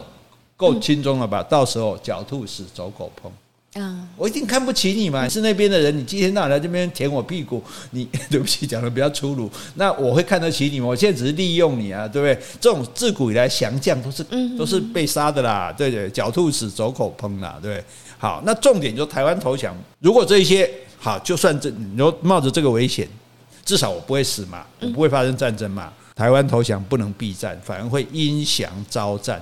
[0.55, 1.43] 够轻松了吧？
[1.43, 3.29] 到时候狡兔死，走狗烹。
[3.75, 5.23] 嗯，我一定看不起你嘛！
[5.23, 9.49] 你是那边的人，你今天到来这边舔我屁股， 你 对不起，讲的比较粗鲁。
[9.75, 10.87] 那我会看得起你吗？
[10.87, 12.45] 我现在只是利用你啊，对不对？
[12.59, 14.25] 这种自古以来降将都是
[14.57, 17.81] 都是被杀的啦，对对，狡兔死，走狗烹啦，对。
[18.17, 23.07] 好，那重点就台湾投降，如果这一些好，就算这你说冒着这个危险，
[23.63, 25.91] 至少我不会死嘛，我不会发生战争嘛。
[26.13, 29.41] 台湾投降不能避战，反而会因降招战，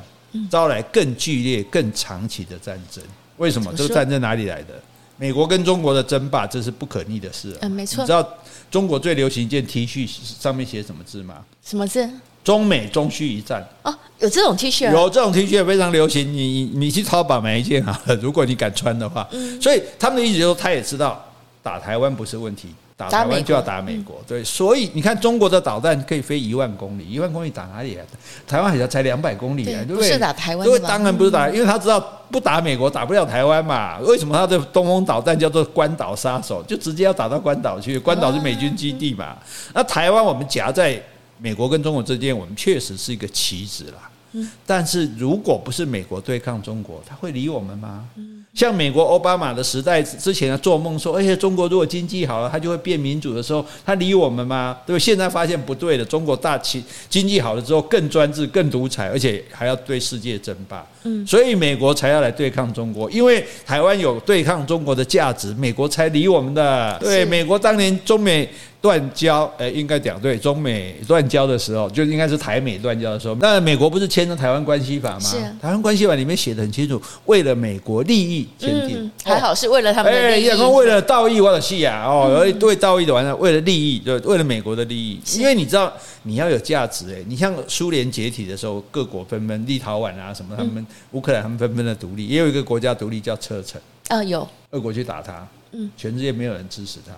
[0.51, 3.03] 招来更剧烈、更长期的战争。
[3.39, 4.75] 为什么这个战争哪里来的？
[5.17, 7.57] 美国跟中国的争霸，这是不可逆的事。
[7.59, 8.01] 嗯，没错。
[8.03, 8.25] 你知道
[8.71, 11.43] 中国最流行一件 T 恤上面写什么字吗？
[11.61, 12.09] 什么字？
[12.41, 13.67] 中美中需一战。
[13.83, 14.89] 哦，有这种 T 恤？
[14.91, 16.31] 有这种 T 恤非常流行。
[16.31, 19.27] 你你去淘宝买一件好了，如果你敢穿的话。
[19.31, 19.61] 嗯。
[19.61, 21.21] 所以他们的意思就是，他也知道
[21.61, 22.69] 打台湾不是问题。
[22.99, 28.05] 打台湾就要打美国，对，所以你看中国的导弹可以飞一万公里，一万公里打哪里啊？
[28.45, 30.09] 台湾海峡才两百公里啊，对不对？
[30.09, 31.97] 不是打台湾，因为当然不是打，因为他知道
[32.29, 33.97] 不打美国打不了台湾嘛。
[33.99, 36.61] 为什么他的东风导弹叫做关岛杀手？
[36.63, 39.37] 就直接要打到关岛去，关岛是美军基地嘛。
[39.73, 41.01] 那台湾我们夹在
[41.37, 44.43] 美国跟中国之间，我们确实是一个棋子啦。
[44.65, 48.05] 但是如果不是美国对抗中国，他会理我们吗？
[48.53, 54.75] 像美国奥巴马的时代之前，做梦说，哎，中国如果经济好了，他就会变民主的时候，他理我们吗？
[54.85, 54.99] 对不对？
[54.99, 60.85] 现在发现不对了，中国大经经济好了之后，更专制、更独裁，而且还要对世界争霸。
[61.03, 66.97] 嗯，所以美国才要来对抗中国，因为台湾有对抗中国的价值，美国才理我们的。
[66.99, 68.49] 对，美国当年中美。
[68.81, 73.35] 断交，诶，应该讲对，中美断交的时候，就应该是台美断交的时候。
[73.35, 75.29] 那美国不是签了台湾关系法吗？
[75.61, 79.03] 台湾关系法里面写的很清楚，为了美国利益签订。
[79.03, 80.49] 嗯，还好是为了他们的利益。
[80.49, 85.19] 哎，为了道义，我的戏啊，哦，而对道义的完了，为了利益，就为了美国的利益。
[85.37, 85.91] 因为你知道，
[86.23, 93.81] 你要有价值，诶，你像苏联解体的时候，各国纷纷，立陶宛啊什么，他们乌克兰他们纷纷的独立，也有一个国家独立叫车臣。
[94.07, 94.47] 啊，有。
[94.71, 97.13] 俄国去打他，嗯，全世界没有人支持他。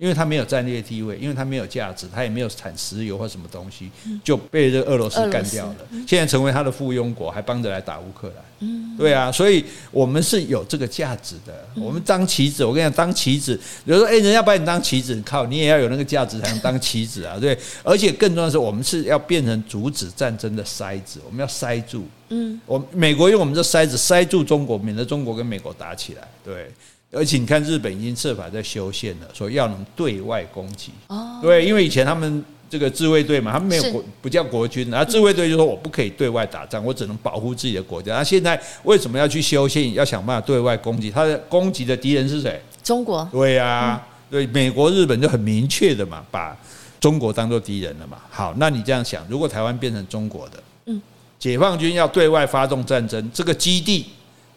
[0.00, 3.90] 因为他没有战略地位，因为他没有价值，他也没有产石油或什么东西，
[4.24, 5.76] 就被这个俄罗斯干掉了。
[6.08, 8.66] 现在成为他的附庸国，还帮着来打乌克兰。
[8.96, 11.68] 对啊，所以我们是有这个价值的。
[11.76, 17.36] 我们当棋子，我跟你讲，当棋子，比如说，哎，人家把你当棋子，靠，你也要有那个价值才能当棋子啊。
[17.40, 22.06] 对，而且更重要的是，我们是要变成阻止战争的筛子，我们要筛住。
[22.30, 26.26] 嗯，我美国用我们这筛子筛住中国，免得中国跟美国打起来。
[26.42, 26.70] 对。
[27.12, 30.92] 而且你看，日本已经设法在修宪了，说要能对外攻击。
[31.08, 38.14] 哦，对，因为以前他们这个自卫队嘛，他们没有国不叫国军，然后自卫队就说我不可以对外打仗，我只能保护自己的国家。
[38.14, 41.10] 那现在为什么要去修宪，要想办法对外攻击？
[41.10, 42.62] 他的攻击的敌人是谁？
[42.84, 43.28] 中国。
[43.32, 46.56] 对呀、啊，对，美国、日本就很明确的嘛，把
[47.00, 48.18] 中国当做敌人了嘛。
[48.30, 51.02] 好，那你这样想，如果台湾变成中国的，嗯，
[51.40, 54.06] 解放军要对外发动战争，这个基地。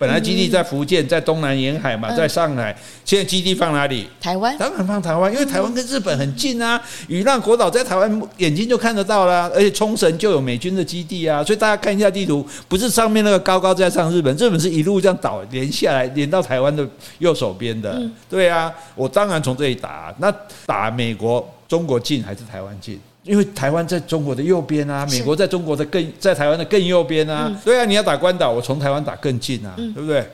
[0.03, 2.75] 本来基地在福建，在东南沿海嘛，在上海。
[3.05, 4.05] 现在基地放哪里？
[4.19, 4.53] 台湾。
[4.57, 6.81] 当然放台湾，因为台湾跟日本很近啊。
[7.07, 11.41] 与浪国岛在台湾眼睛就看得到啦，而且冲绳就有美军的基地啊。
[11.41, 16.85] 所以大家看一下地图，不是上面那个高高在上日本，日本是一路这样倒连下来，连到台湾的
[17.19, 17.97] 右手边的。
[18.29, 20.13] 对啊，我当然从这里打。
[20.17, 20.29] 那
[20.65, 22.99] 打美国、中国近还是台湾近？
[23.23, 27.51] 因为台湾在中国的右边啊，美国在中国的更在台湾的更右边啊。
[27.63, 30.25] 对啊，你要打关岛，我从台湾打更近啊，对不对？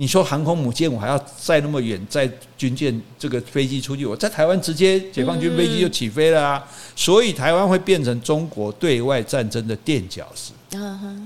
[0.00, 6.64] 你说航空母舰，我还要载那么远，载军舰这个飞机出去，我在台湾直接解放军飞机就起飞了啊。
[6.94, 10.52] 所以台湾会变成中国对外战争的垫脚石。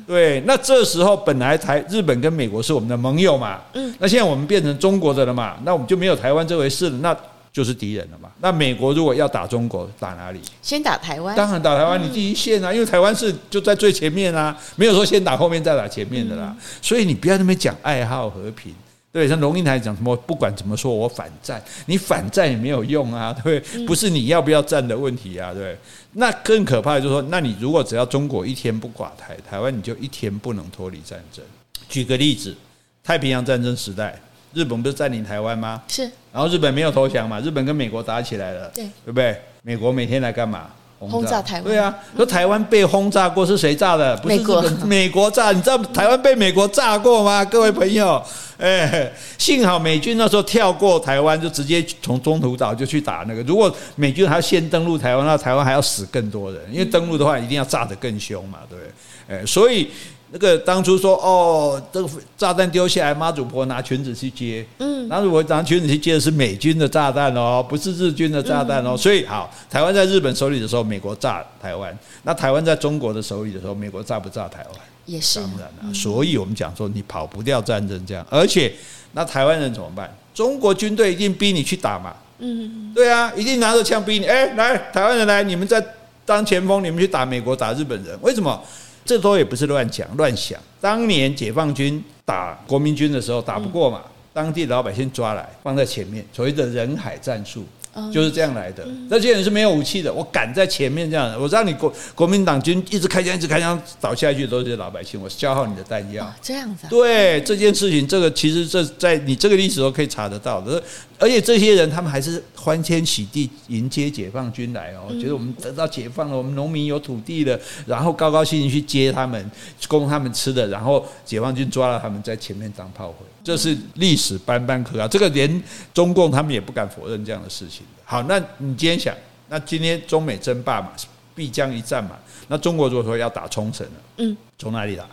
[0.07, 6.99] 对，那这时候本来台日本跟美国是我们的盟友嘛，嗯那现在我们变成中国的了嘛，那我们就没有台湾这回事了。
[6.99, 7.15] 那
[7.53, 8.31] 就是敌人了嘛？
[8.41, 10.41] 那美国如果要打中国，打哪里？
[10.62, 11.37] 先打台湾。
[11.37, 16.57] 当然打台湾，你第一线啊，因为台湾是就在最前面啊，没有说先打后面再打前面的啦。
[16.81, 18.75] 所以你不要那么讲爱好和平，
[19.12, 19.29] 对？
[19.29, 23.61] 像龙应台讲什么，不管怎么说我反战，你反战也没有用啊， 对？
[23.87, 25.77] 不是你要不要战的问题啊，对？
[26.12, 31.45] 那更可怕的就是说，那你如果只要中国一天不寡台，台湾你就一天不能脱离战争。
[31.88, 32.57] 举个例子，
[33.05, 34.19] 太平洋战争时代。
[34.55, 35.83] 日本不是占领台湾吗？
[35.88, 37.38] 是，然后日本没有投降嘛？
[37.40, 39.38] 日本跟美国打起来了，对，对不对？
[39.62, 40.66] 美国每天来干嘛？
[40.99, 41.64] 轰炸台湾。
[41.64, 44.16] 对啊，说台湾被轰炸过是谁炸的？
[44.18, 45.53] 不是，美国，美国炸。
[45.53, 47.45] 你知道台湾被美国炸过吗？
[47.45, 48.23] 各位朋友，
[48.57, 53.42] 哎，幸好美军那时候跳过台湾，就直接从中途岛就去打那个。
[53.42, 59.38] 如果美军还要先登陆台湾，那台湾还要死更多人，因为登陆的话一定要炸得更凶嘛，对不对？
[59.38, 59.90] 哎，所以。
[60.35, 64.66] 那个当初说哦，这个炸弹丢下来，妈祖婆拿裙子去接。
[64.79, 68.97] 嗯，妈祖婆拿裙子去接的是美军的炸弹哦，不是日军的炸弹哦。
[68.97, 71.92] 所以好，台湾在日本手里的时候，美国炸台湾；
[72.23, 74.81] 那台湾在中国的手里的时候，美国炸不炸台湾？
[75.05, 75.38] 也是。
[75.38, 78.27] 当然了，所以我们讲说，你跑不掉战争这样。
[78.31, 78.73] 而且，
[79.12, 80.11] 那台湾人怎么办？
[80.33, 82.14] 中国军队一定逼你去打嘛。
[82.38, 84.25] 嗯，对啊，一定拿着枪逼你。
[84.25, 85.85] 哎，来，台湾人来，你们在
[86.25, 88.59] 当前锋，你们去打美国，打日本人，为什么？
[89.05, 90.59] 这都也不是乱讲乱想。
[90.81, 97.65] 当年解放军打国民军的时候，打不过嘛，当地老百姓抓来放在前面，所谓的人海战术。
[98.11, 106.33] 就是这样来的，那些人是没有武器的，我赶在前面这样，我让你国国民党军一直开枪，一直开枪，倒下去都是老百姓，我消耗你的弹药。
[106.41, 106.87] 这样子。
[106.88, 110.83] 对这件事情，这个其实这在你这个历史都可以查得到的，
[111.23, 117.57] 而且这些人他们还是欢天喜地迎接解放军来哦，觉得我们得到解放了，我们农民有土地了，
[117.87, 119.49] 然后高高兴兴去接他们，
[119.87, 123.25] 供他们吃的，然后解放军抓了他们在前面当炮灰。
[123.45, 125.63] 这是历史斑斑可考，这个连
[125.95, 127.87] 中共他们也不敢否认这样的事情。
[128.05, 129.15] 好，那你今天想，
[129.49, 130.91] 那今天中美争霸嘛，
[131.37, 135.07] 必将一战嘛，那中国如果说要打冲绳了，嗯，从哪里打？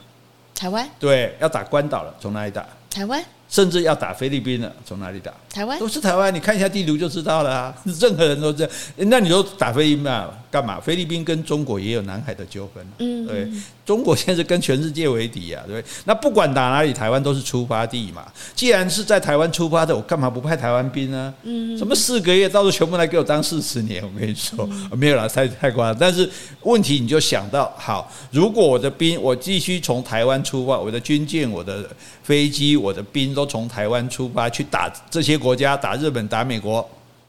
[0.55, 0.89] 台湾。
[0.99, 2.65] 对，要打关岛了，从哪里打？
[2.89, 3.23] 台湾。
[3.49, 5.33] 甚至要打菲律宾了，从哪里打？
[5.49, 5.79] 台湾。
[5.79, 7.75] 都是台湾，你看一下地图就知道了啊。
[7.99, 8.71] 任何人都这样，
[9.09, 10.29] 那你就打菲律宾嘛？
[10.51, 10.79] 干嘛？
[10.79, 13.47] 菲律宾跟中国也有南海的纠纷，嗯，对。
[13.85, 15.83] 中国现在是跟全世界为敌啊，对？
[16.05, 18.23] 那不管打哪里，台湾都是出发地嘛。
[18.53, 21.33] 既然是在台湾出发的，我干嘛不派台湾兵呢？
[21.43, 25.97] 嗯，什么四个月，到时候全部来给我当四十年，我跟你说，没有啦，太太夸张。
[25.99, 26.29] 但是
[26.61, 31.87] 问题你就想到，好，如果我的兵，我继续从台湾出发，我的军舰、我的
[32.23, 36.85] 飞机、我的兵都从台湾出发去打这些国家，打日本、打美国、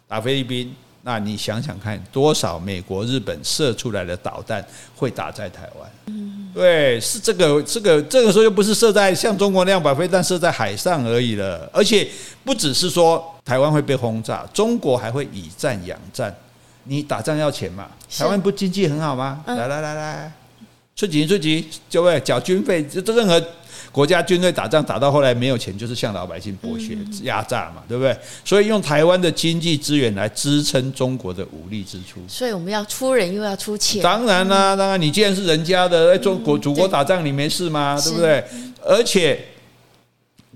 [0.09, 0.75] 打菲律宾。
[1.03, 4.64] 那你想想看，多少美国、日本射出来的导弹
[4.96, 5.88] 会打在台湾？
[6.07, 12.09] 嗯，对，是这个，这个，这个时候又不是射在像中国那样把飞弹射在海上而已了，而且
[12.44, 16.35] 不只是说台湾会被轰炸，中国还会以战养战。
[16.83, 17.87] 你打仗要钱嘛？
[18.18, 19.44] 台湾不经济很好吗？
[19.46, 20.33] 来来来来，
[21.00, 23.42] 出钱出钱，就会缴军费，这这任何。
[23.92, 28.16] 国家军队打仗打到后来没有钱，就是向老百姓剥削、压榨嘛，对不对？
[28.44, 32.20] 所以用台湾的经济资源来支撑中国的武力支出。
[32.28, 34.00] 所以我们要出人又要出钱。
[34.00, 38.00] 当然啦，当然你既然是人家的，哎中国祖国打仗你没事吗？
[38.00, 38.44] 对不对？
[38.84, 39.44] 而且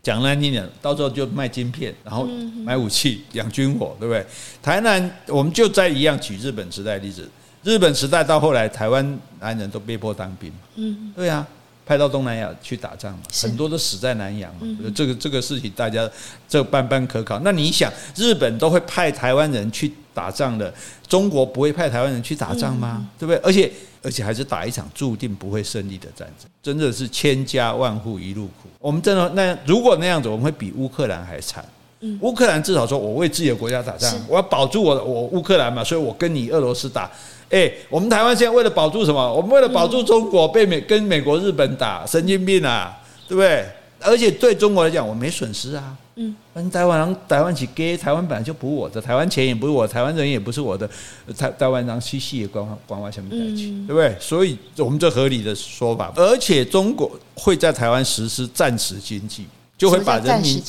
[0.00, 2.28] 讲难听点，到时候就卖晶片，然后
[2.64, 4.24] 买武器、养军火，对不对？
[4.62, 7.28] 台南我们就在一样举日本时代例子，
[7.64, 10.52] 日本时代到后来，台湾男人都被迫当兵。
[10.76, 11.44] 嗯，对啊。
[11.86, 14.60] 派到东南亚去打仗嘛，很多都死在南洋嘛。
[14.62, 16.08] 嗯、这个这个事情大家
[16.48, 17.38] 这般般可考。
[17.40, 20.72] 那你想，日本都会派台湾人去打仗的，
[21.06, 22.96] 中国不会派台湾人去打仗吗？
[23.00, 23.36] 嗯、对不对？
[23.44, 23.70] 而且
[24.02, 28.70] 而且还是打一场注定不会胜利的战争，真的是千家万户一路苦。
[28.78, 31.62] 我们真的那如果那样子，我们会比乌克兰还惨。
[32.06, 37.10] 嗯、乌克兰至少说我为自己的国家打仗，我要保住我我乌克兰嘛，所以我跟你俄罗斯打。
[37.50, 39.32] 哎，我们台湾现在为了保住什么？
[39.32, 42.94] 我们为了保住中国，被美跟美国、日本打，神经病啊，
[43.26, 43.64] 对不对？
[44.00, 45.96] 而且对中国来讲，我没损失啊。
[46.16, 50.88] 嗯，跟台湾人台湾起给台湾本来就不是我的，台湾钱也不是我，台湾人也不是我的，
[51.36, 54.14] 台台湾人西西也关关外下面在一起，对不对？
[54.20, 56.12] 所以我们这合理的说法。
[56.16, 59.46] 而且中国会在台湾实施战时经济。
[59.76, 60.62] 就会把人民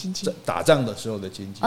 [0.44, 1.62] 打仗的时候的经济，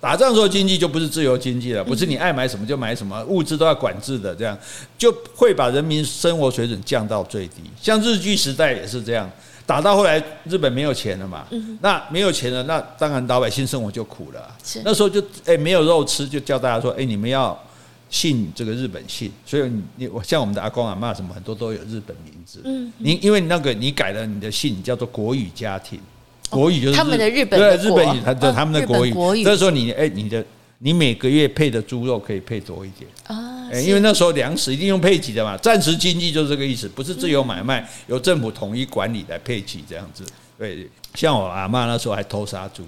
[0.00, 4.56] 打仗的时候经济就不是自由经济了，不是你爱买什么就买什么，物资都要管制的，这样。
[4.96, 7.62] 就会把人民生活水准降到最低。
[7.80, 9.28] 像日据时代也是这样，
[9.66, 11.44] 打到后来日本没有钱了嘛，
[11.80, 14.56] 那没有钱了，那当然老百姓生活就苦了。
[14.84, 17.60] 那时候就哎没有肉吃，就叫大家说哎你们要
[18.08, 25.98] 信这个日本信，所以你我像我们的阿公阿嬷什么很多都有日本名字，嗯，你因为那个你改了你的姓叫做国语家庭。
[26.48, 29.44] 国语就是他们的日本对日本语，他的他们的国语。
[29.44, 30.44] 这时候你哎，你的
[30.78, 35.56] 你每个月配的猪肉可以配多一点啊，因为那时候粮食一定用配给的嘛。
[35.56, 40.24] 战时经济就是这个意思，不是自由买卖，由政府统一管理来配给这样子。
[40.56, 42.82] 对，像我阿嬷那时候还偷杀猪，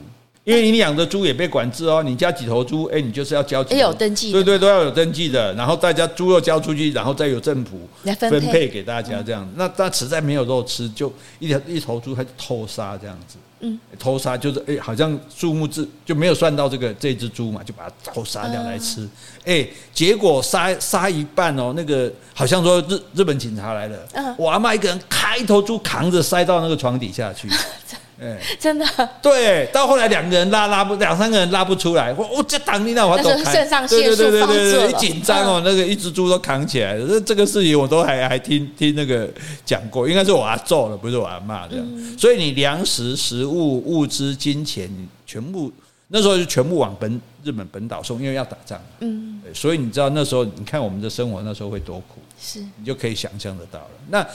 [0.45, 2.03] 因为你养的猪也被管制哦。
[2.03, 5.53] 你家几头猪，哎，你就是要交几头，有登记，对对，都要有登记的。
[5.55, 9.49] 然后大家猪肉交出去，然后再由政府分配给大家这样。
[9.57, 13.37] 那那实在没有肉吃，就一条一头猪还偷杀这样子。
[13.61, 19.03] 嗯，偷杀就是哎、欸，好像数目字就没有算到这个这只猪嘛，就把它偷杀掉来吃。
[19.45, 27.49] 哎、欸，结果杀杀一半哦，那个好像说日日本警察来了，我阿妈一个人开一头猪扛着塞到那个床底下去。
[28.21, 28.87] 哎，真的
[29.23, 37.09] 对，到后来两个人拉拉不两三个人拉不出来，我我这挡你那我走开，对对对对对，一紧张哦，那个一只猪都扛起来了。
[37.09, 39.27] 这这个事情我都还还听听那个
[39.65, 41.87] 讲过，应该是我阿祖了，不是我阿骂这样。
[42.19, 45.73] 所以你粮食、食物、物资、金钱，你全部
[46.09, 48.79] 那时候就全部往本日本本岛送，因为要打仗。
[48.99, 53.91] 嗯，所以你知道那时候你看我们的生活那时候会多苦，是你就可以想象得到了。
[54.11, 54.27] 那。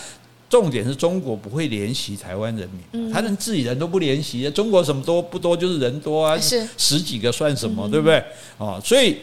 [0.56, 4.50] 重点是中国不会怜惜台湾人民，他连自己人都不怜惜。
[4.52, 8.24] 中国什么多不多，就是人多啊，是十几个算什么，对不对？
[8.58, 9.18] 哦，所以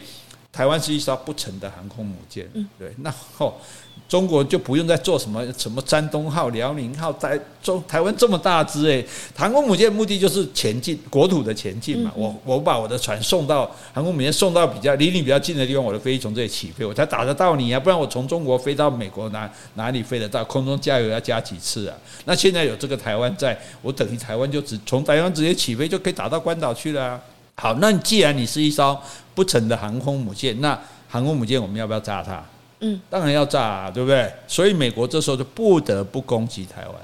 [0.51, 3.59] 台湾是一艘不沉的航空母舰，对，那后。
[4.07, 9.03] 中国就不用再做什么什么山东号、辽宁号，在中台湾这么大只诶，
[9.35, 12.11] 航空母舰目的就是前进国土的前进嘛。
[12.15, 17.79] 我我把我的船送到航空母舰送到比较离你比较近的地方，我的飞机从这里起飞，我才打得到你啊。
[17.79, 20.43] 不然我从中国飞到美国哪哪里飞得到？
[20.43, 21.97] 空中加油要加几次啊？
[22.25, 27.19] 那现在有这个台湾在，我等于台湾就只从台湾直接起飞就可以打到关岛去了啊。
[27.55, 28.95] 好，那既然你是一艘
[29.33, 30.79] 不沉的航空母舰，那
[31.09, 32.43] 航空母舰我们要不要炸它？
[32.83, 34.31] 嗯，当然要炸啊，对不对？
[34.45, 36.95] 所以美国这时候就不得不攻击台湾。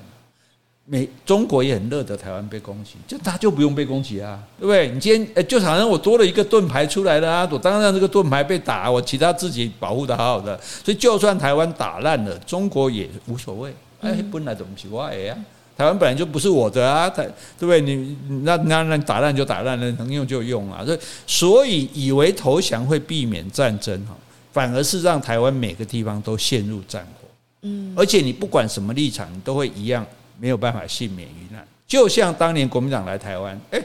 [0.91, 4.89] 美中国也很乐得台湾被攻击，就他就不用被攻击啊，对不对？
[4.89, 10.59] 你今天诶，就好像我多了一个盾牌出来了啊，我当然让这个盾牌被打，我其他自己保护的好好的。
[10.61, 13.71] 所以就算台湾打烂了，中国也无所谓。
[14.01, 15.37] 哎，本来怎么奇怪呀？
[15.77, 17.23] 台湾本来就不是我的啊，台
[17.59, 17.79] 对不对？
[17.79, 20.83] 你那那那打烂就打烂了，能用就用啊。
[20.83, 24.15] 所以所以以为投降会避免战争哈。
[24.51, 27.27] 反而是让台湾每个地方都陷入战火，
[27.61, 30.05] 嗯，而且你不管什么立场，你都会一样
[30.39, 31.65] 没有办法幸免于难。
[31.87, 33.81] 就像当年国民党来台湾，哎，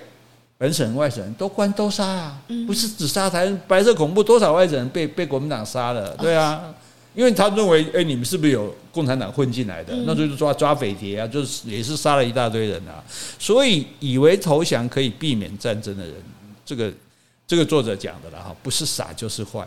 [0.58, 6.74] 本省、外省人都关都杀啊，不是只杀台湾白色恐怖，多少外省人被被国民党杀了，对啊，
[7.14, 9.94] 因为他认为，哎，你们是不是有共产党混进来的？
[10.06, 13.02] 那就是抓抓匪谍啊，就是也是杀了一大堆人啊。
[13.38, 16.14] 所以以为投降可以避免战争的人，
[16.64, 16.92] 这个
[17.46, 19.66] 这个作者讲的了哈，不是傻就是坏。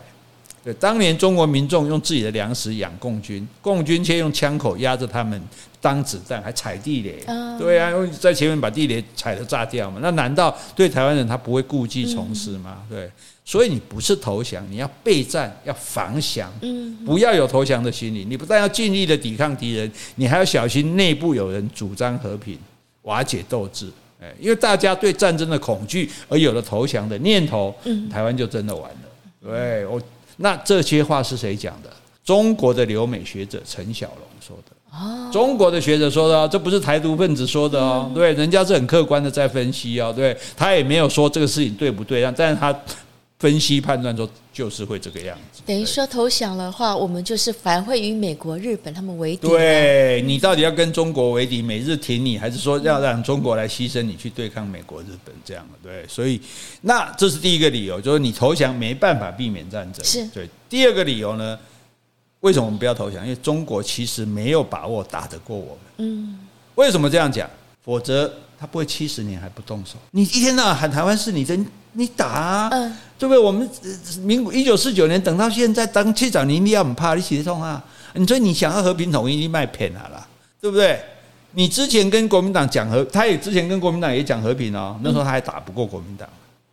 [0.68, 5.40] 对，当年中国民众用自己的粮食养共军，共军却用枪口压着他们
[5.80, 7.24] 当子弹，还踩地雷。
[7.58, 9.98] 对啊，因为在前面把地雷踩得炸掉嘛。
[10.02, 12.82] 那难道对台湾人他不会故技重施吗？
[12.86, 13.10] 对，
[13.46, 16.52] 所以你不是投降，你要备战，要防降。
[17.06, 18.26] 不要有投降的心理。
[18.28, 22.58] 你不但要尽力的抵抗敌人，你还要小心内部有人主张和平，
[23.04, 23.90] 瓦解斗志。
[24.20, 27.74] 哎，因为大家对战争的恐惧而有了投降的念头，
[28.12, 28.98] 台湾就真的完了。
[29.42, 29.98] 对我。
[30.38, 31.90] 那这些话是谁讲的？
[32.24, 34.76] 中国的留美学者陈小龙说的。
[34.90, 38.10] 哦，中国的学者说的，这不是台独分子说的哦。
[38.14, 40.12] 对，人家是很客观的在分析哦。
[40.14, 42.74] 对，他也没有说这个事情对不对，但是他
[43.38, 45.62] 分析判断说，就是会这个样子。
[45.64, 49.46] 等于说投降的话，我们就是反会与美国、日本他们为敌。
[49.46, 55.88] 对，你到底要跟中国为敌，美日挺你，还是说要让中国来牺牲你去对抗美国、日本这样的？
[55.88, 56.40] 对，所以
[56.80, 60.04] 那这是第一个理由，就是你投降没办法避免战争。
[60.04, 60.48] 是对。
[60.68, 61.56] 第二个理由呢，
[62.40, 63.22] 为什么我们不要投降？
[63.22, 65.78] 因为中国其实没有把握打得过我们。
[65.98, 66.40] 嗯。
[66.74, 67.48] 为什么这样讲？
[67.84, 69.96] 否则他不会七十年还不动手。
[70.10, 71.56] 你一天到晚喊台湾是你的。
[71.98, 73.38] 你打啊，嗯、对不对？
[73.42, 73.68] 我们
[74.22, 77.82] 民国一九四九年等到现在，当去找你，你要很怕你写痛啊？
[78.14, 80.24] 你说你想要和平统一，你卖骗他了，
[80.60, 81.00] 对不对？
[81.52, 86.28] 你之前跟国民党讲和，他也之前跟国民党也讲和平哦，那时候他还打不过国民党，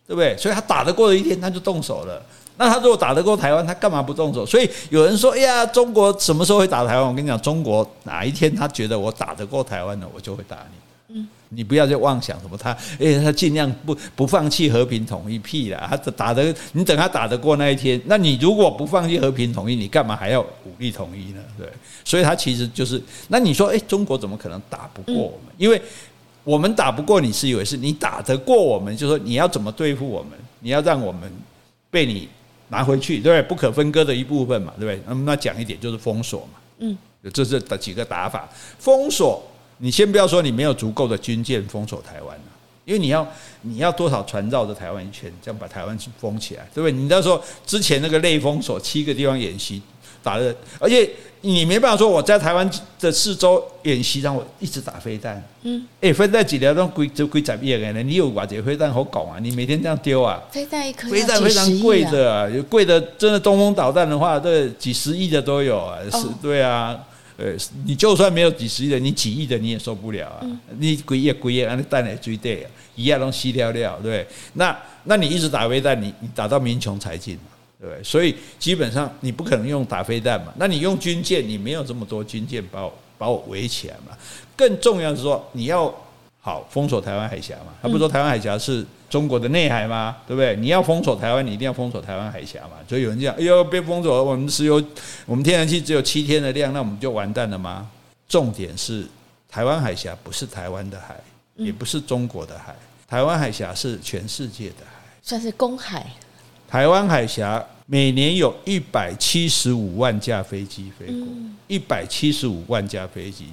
[0.06, 0.36] 对不对？
[0.36, 2.22] 所以他打得过的一天，他就动手了。
[2.56, 4.46] 那他如果打得过台湾，他干嘛不动手？
[4.46, 7.06] 所以有人说，哎呀，中国什么时候会打台湾？
[7.06, 10.85] 我跟你讲，中国哪一天他觉得我打得过台湾了，我就会打你。
[11.50, 21.40] 你不要再妄想什么他，哎，他尽量不不放弃和平统一屁啦，他打的你等他打得过那一天，那你如果不放弃和平统一，你干嘛还要武力统一呢？
[21.56, 21.68] 对，
[22.04, 25.54] 所以他其实就是，那你说，哎，中国怎么可能打不过我们？
[25.56, 25.80] 因为
[26.42, 30.32] 我们打不过你是以为是你打得过我们，就是说你要怎么对付我们？
[30.60, 31.32] 你要让我们
[31.90, 32.28] 被你
[32.70, 33.42] 拿回去，对不对？
[33.42, 35.00] 不可分割的一部分嘛，对不对？
[35.06, 36.98] 那么那讲一点就是封锁嘛，嗯，
[37.32, 39.40] 这是几个打法，封锁。
[39.78, 42.36] 你先不要说你没有足够的军舰封锁台湾，
[42.84, 43.26] 因为你要
[43.62, 46.92] 你要多少船绕着台湾一圈，这样把台湾封起来，对不对？
[46.92, 49.82] 你到时候之前那个类封锁七个地方演习
[50.22, 51.08] 打的，而且
[51.42, 52.68] 你没办法说我在台湾
[52.98, 58.02] 的四周演习，让我一直打飞弹，嗯，哎，飞弹几条都贵就贵在亿呢？
[58.02, 59.38] 你有把这飞弹好搞啊？
[59.40, 60.42] 你每天这样丢啊？
[60.50, 66.98] 飞弹一颗飞弹非常贵的啊，有贵的真的东风导弹的话，这几十亿的都有啊，是，对啊。
[67.38, 70.40] 呃，你就算没有几十亿的，你几亿的你也受不了啊！
[70.42, 74.74] 嗯、你几亿几亿，那弹来追对啊，一样东西掉掉，对，那
[75.04, 78.02] 那你一直打飞弹，你你打到民穷财尽嘛，对不对？
[78.02, 84.16] 所以基本上你不可能用打飞弹嘛，那你用军舰，你没有这么多军舰把我把我围起来嘛。
[84.56, 85.94] 更重要的是说，你要
[86.40, 88.84] 好封锁台湾海峡嘛，他不说台湾海峡是。
[89.08, 90.16] 中国的内海吗？
[90.26, 90.56] 对不对？
[90.56, 92.76] 你要封锁台湾，你一定要封锁台湾海峡嘛。
[92.88, 94.82] 所以有人讲：“哎呦，被封锁，我们石油、
[95.24, 97.88] 我们天然气只有七天的量，那我们就完蛋了吗？”
[98.28, 99.06] 重点是，
[99.48, 101.16] 台湾海峡不是台湾的海，
[101.54, 102.74] 也不是中国的海，
[103.06, 106.04] 台湾海峡是全世界的海，算是公海。
[106.68, 111.28] 台湾海峡每年有一百七十五万架飞机飞过，
[111.68, 113.46] 一百七十五万架飞机，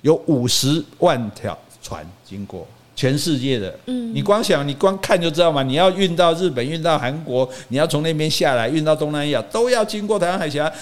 [0.00, 2.66] 有五十万条船经过。
[2.96, 5.62] 全世界的，你光想，你光看就知道嘛。
[5.62, 10.72] 你要运到日本，运到韩国，你要从那边下来，运到东南亚，都要经过台湾海峡。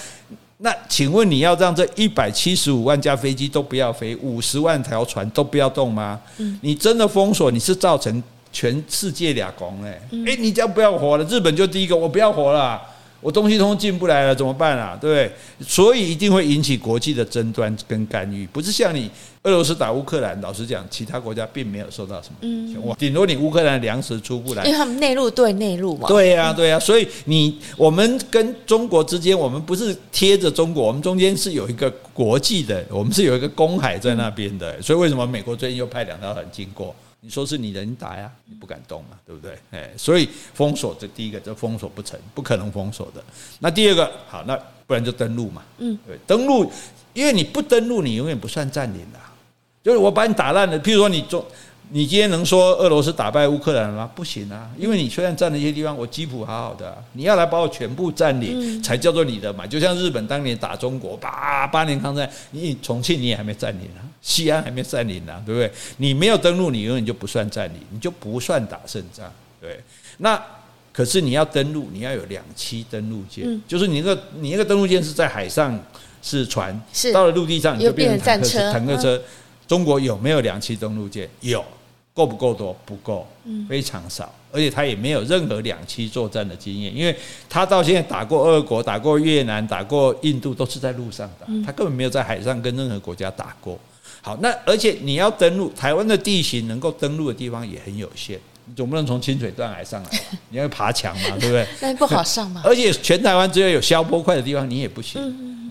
[0.59, 6.19] 那请问你要让这一百七十五万架飞机都不要飞，五十万条船都不要动吗？
[6.61, 12.79] 你真的封锁，你是造成全世界俩公哎，哎，你这样不要活了，日本就第一个，我不要活了。
[13.19, 14.97] 我东西通通进不来了，怎么办啊？
[14.99, 15.31] 对不对？
[15.65, 19.09] 所以一定会引起国际的争端跟干预，不是像你
[19.43, 22.95] 俄罗斯打乌克兰，老实讲，其他国家并没有受到什么影响。
[22.97, 26.07] 顶多你乌克兰粮食出不来，因为他们内陆对内陆嘛。
[26.07, 26.79] 对呀，对呀。
[26.79, 34.81] 所以你我们跟中国之间，我们不是贴着中国，我们中间是有一个国际的，我们是有一个公海在那边的。
[34.81, 36.95] 所以为什么美国最近又派两条船经过？
[37.19, 39.57] 你说是你人打呀，你不敢动嘛，对不对？
[39.71, 43.21] 哎，所以封锁这第一个，这封锁不成，不可能封锁的。
[43.59, 45.61] 那第二个，好，那不然就登陆嘛。
[45.79, 46.71] 嗯，对，登陆，
[47.13, 49.19] 因为你不登陆，你永远不算占领的。
[49.83, 51.43] 就是我把你打烂了，譬如说你中。
[51.91, 54.09] 你今天能说俄罗斯打败乌克兰了吗？
[54.15, 59.67] 不行啊，因为你虽然占了一些地方，我基辅好好的，啊，你要来把我全部占领，才叫做你的嘛。
[59.67, 65.71] 就像日本当年打中国，八八年抗战，你重庆你也还没占领啊，西安还没占领呢，对不对？
[65.97, 69.31] 你没有登陆，你永远就不算占领，你就不算打胜仗。
[69.61, 69.79] 对，
[70.17, 70.41] 那
[70.91, 75.79] 可是你要登陆，你要有两栖登陆舰，就是你那个你那个登陆舰是在海上
[76.23, 76.81] 是船，
[77.13, 79.21] 到了陆地上你就变成坦克车，坦克车。
[79.73, 81.27] 中国有没有两栖登陆舰？
[81.41, 81.65] 有。
[82.13, 82.77] 够不够多？
[82.85, 83.27] 不够，
[83.67, 87.17] 非常少，而且他也没有任何两栖作战的经验，因为
[87.49, 93.79] 他到现在打过俄国、打过越南、打过印度，都是在路上打，他根本没有在海上跟任何国家打过。
[94.21, 100.17] 好，那而且你要登陆，台湾的地形能够登陆的地方也很有限，你总不能从清水断崖上来吧，
[100.49, 101.67] 你要爬墙嘛，对不对？
[101.81, 102.61] 那不好上嘛。
[102.63, 105.21] 而且全台湾只有有消波块的地方，你也不行。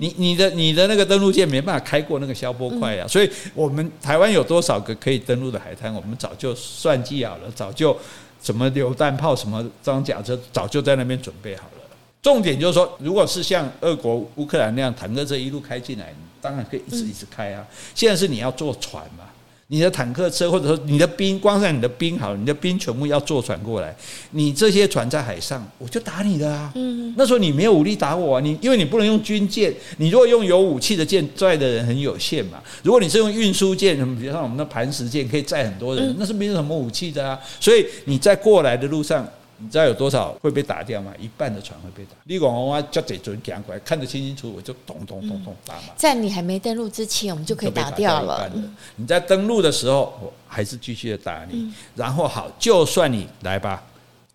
[0.01, 7.97] 你你的你的那个登陆舰没办法开过那个消波块呀，所以我们台湾有多少个可以登陆的海滩，我们早就算计好了，早就
[8.43, 11.97] 什么榴弹炮、什么装甲车，早就在那边准备好了。
[12.21, 17.65] 重点就是说，如果是像俄国、乌克兰那样坦克车一路开进来，当然可以一直一直开啊。
[17.95, 19.25] 现在是你要坐船嘛。
[19.73, 23.97] 你的坦克车，或者说你的兵，光是你的兵好，你的兵全部要坐船过来，
[24.33, 26.71] 你这些船在海上，我就打你的啊。
[26.75, 32.61] 嗯，那时候你没有武力打我啊，你因为你不能用军舰，你如果用有武器的舰，载的人很有限嘛。
[32.83, 37.41] 如果你是用运输舰，什么比如像我们的磐石舰，可以载很多人，那是没有什么武器的啊。
[37.59, 39.27] 所以你在过来的路上。
[39.63, 41.13] 你知道有多少会被打掉吗？
[41.21, 42.11] 一半的船会被打。
[42.25, 45.95] 你讲我叫嘴准赶过来，看得清清楚楚，我就咚咚咚咚打嘛。
[45.97, 48.51] 在你还没登陆之前，我们就可以打掉了。
[48.97, 51.73] 你在登陆的时候，我还是继续的打你。
[51.95, 53.83] 然后好，就算你来吧，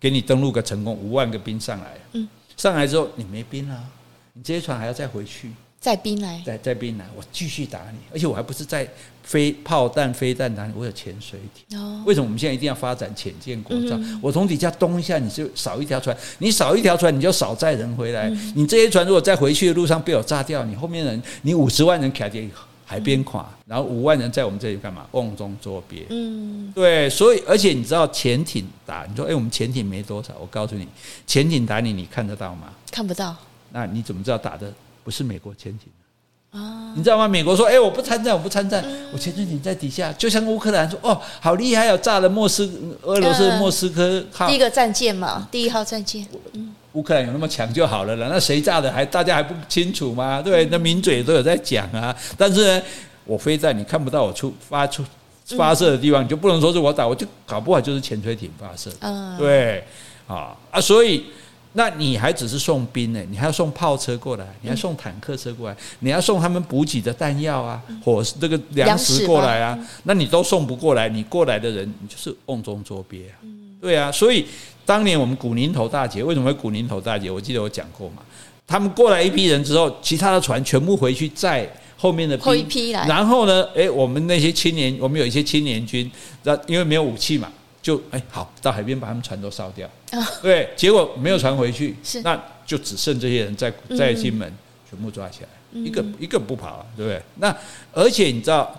[0.00, 1.94] 给你登陆个成功，五万个兵上来。
[2.12, 2.26] 嗯，
[2.56, 3.84] 上来之后你没兵了，
[4.32, 5.52] 你这些船还要再回去。
[5.80, 8.86] 再兵来，在在兵来，我继续打你，而且我还不是在
[9.22, 11.78] 飞炮弹、飞弹打你，我有潜水艇。
[11.78, 13.96] 哦，为什么我们现在一定要发展潜舰国造？
[13.96, 18.28] 嗯、我从底下东一下，你就少一条船，你少一条船，你就少载人回来。
[18.28, 22.42] 嗯、你这些船如果在回去的路上被我炸掉，你后面人，你五十万人卡在
[22.84, 25.06] 海边垮，嗯、然后五万人在我们这里干嘛？
[25.12, 26.04] 瓮中捉鳖。
[26.10, 30.88] 嗯，对，所以而且你知道潜艇打，你说哎，我们潜艇没多少，我告诉你，
[31.24, 32.72] 潜艇打你，你看得到吗？
[32.90, 33.36] 看不到。
[33.70, 34.72] 那你怎么知道打的？
[35.04, 35.88] 不是美国潜艇
[36.50, 37.28] 啊，你知道吗？
[37.28, 38.82] 美国说：“哎，我不参战，我不参战，
[39.12, 42.66] 我潜水艇在底下。”就像乌克兰说：“哦，好厉害，要炸了莫斯
[43.02, 46.26] 俄罗斯莫斯科号第一个战舰嘛，第一号战舰。
[46.94, 50.40] 乌克兰有那么强就好了了，那谁炸的还大家还不清楚吗？
[50.40, 52.16] 对，那名嘴都有在讲啊。
[52.38, 52.82] 但是呢，
[53.26, 55.04] 我飞在你看不到我出发出
[55.48, 58.90] 发射的地方，你就不能说是我打，我就搞不好就是潜水艇发射。
[59.00, 59.84] 嗯，对，
[60.26, 61.26] 啊啊，所以。
[61.74, 63.22] 那你还只是送兵呢？
[63.30, 69.78] 你还要送炮车过来，你还送坦克车过来，你要送他们补给的弹药啊，或是这个粮食过来啊。
[70.04, 73.36] 那你都送不过来，你过来的人你就是瓮中捉鳖啊。
[73.80, 74.44] 对啊，所以
[74.84, 77.30] 当年我们古宁头大捷，为什么会古宁头大捷？
[77.30, 78.22] 我记得我讲过嘛。
[78.66, 83.06] 他们过来一批人之后，其他的船全部回去载后面的兵，后一批来。
[83.06, 86.10] 然后呢，诶，我们那些青年，我们有一些青年军，
[86.42, 87.50] 那因为没有武器嘛。
[87.88, 89.88] 就哎好，到海边把他们船都烧掉，
[90.42, 94.46] 对，结果没有船回去，是那就只剩这些人在在金门
[94.90, 97.22] 全部抓起来，一个一个不跑啊，对不对？
[97.36, 97.56] 那
[97.94, 98.70] 而且你知道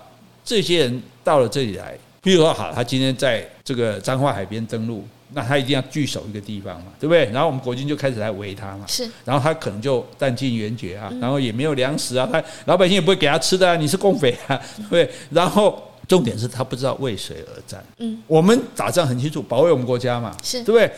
[0.46, 5.04] 这些人到了这里来，比如说好，他今天在这个彰化海边登陆，
[5.34, 7.26] 那他一定要据守一个地方嘛，对不对？
[7.32, 15.10] 然后我们国军就开始来围他嘛，是，然后他可能就弹尽援绝啊，然后也没有粮食啊，他老百姓也不会给他吃的啊，你是共匪啊，对不对？
[15.32, 15.84] 然后。
[16.10, 17.82] 重点是他不知道为谁而战。
[18.00, 20.92] 嗯，我们打仗很清楚，保卫我们国家嘛，是对不对？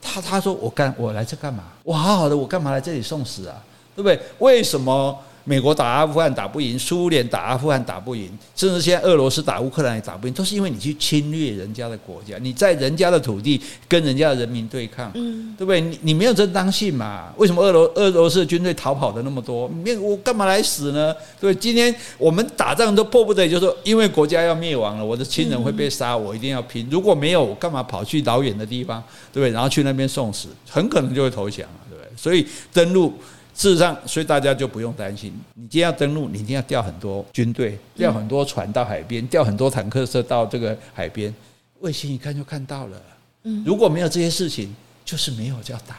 [0.00, 1.64] 他他说我干我来这干嘛？
[1.82, 3.60] 我好好的，我干嘛来这里送死啊？
[3.96, 4.20] 对不对？
[4.38, 5.18] 为什么？
[5.48, 15.80] 美国打阿富汗打不赢，苏联打阿富汗打不赢，甚至现在俄罗斯打乌克兰也打不赢，都是因为你去侵略人家的国家，你在人家的土地跟人家的人民对抗，嗯，对不对？
[15.80, 17.32] 你你没有正当性嘛？
[17.38, 19.66] 为什么俄罗俄罗斯的军队逃跑的那么多？
[19.66, 21.14] 没我干嘛来死呢？
[21.40, 26.86] 对，今天我们打仗都迫不得已，就是说因为国家要灭亡了，我的亲人会被杀，我一定要拼。
[26.90, 29.50] 如果没有，我干嘛跑去老远的地方，对不对？
[29.50, 32.10] 然后去那边送死，很可能就会投降了，对不对？
[32.14, 33.14] 所以登陆。
[33.58, 35.32] 事实上，所以大家就不用担心。
[35.54, 41.34] 你今天要登陆，你一定要调很多军队，调很多船到海边，调很多坦克车到这个海边。
[41.80, 43.02] 卫星一看就看到了。
[43.42, 44.72] 嗯如果没有这些事情，
[45.04, 45.96] 就是没有就要打。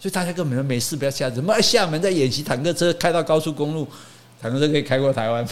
[0.00, 1.30] 所以大家根本就没事，不要吓。
[1.30, 3.86] 怎么厦门在演习坦克车开到高速公路？
[4.40, 5.50] 坦克车可以开过台湾吗？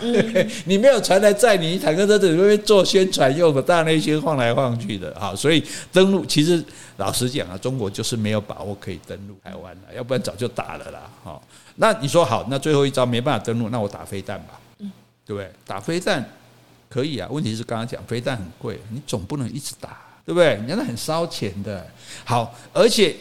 [0.00, 5.12] 嗯、 你没有船来载你，坦克车在那边做宣传用的，大内些晃来晃去的。
[5.18, 5.60] 好，所以
[5.92, 6.62] 登陆其实
[6.98, 11.10] 老实讲啊，中国就是没有把握可以登陆台湾了，要不然早就打了啦。
[11.24, 11.40] 哈，
[11.76, 14.60] 那你说好，那最后一招没办法登陆，那我打飞弹吧，
[15.26, 15.50] 对不对？
[15.66, 16.24] 打飞弹
[16.88, 20.60] 可以啊，问题是刚刚讲飞弹很贵，你总不能一直打，对不对？
[20.64, 21.84] 你那很烧钱的。
[22.24, 23.16] 好，而且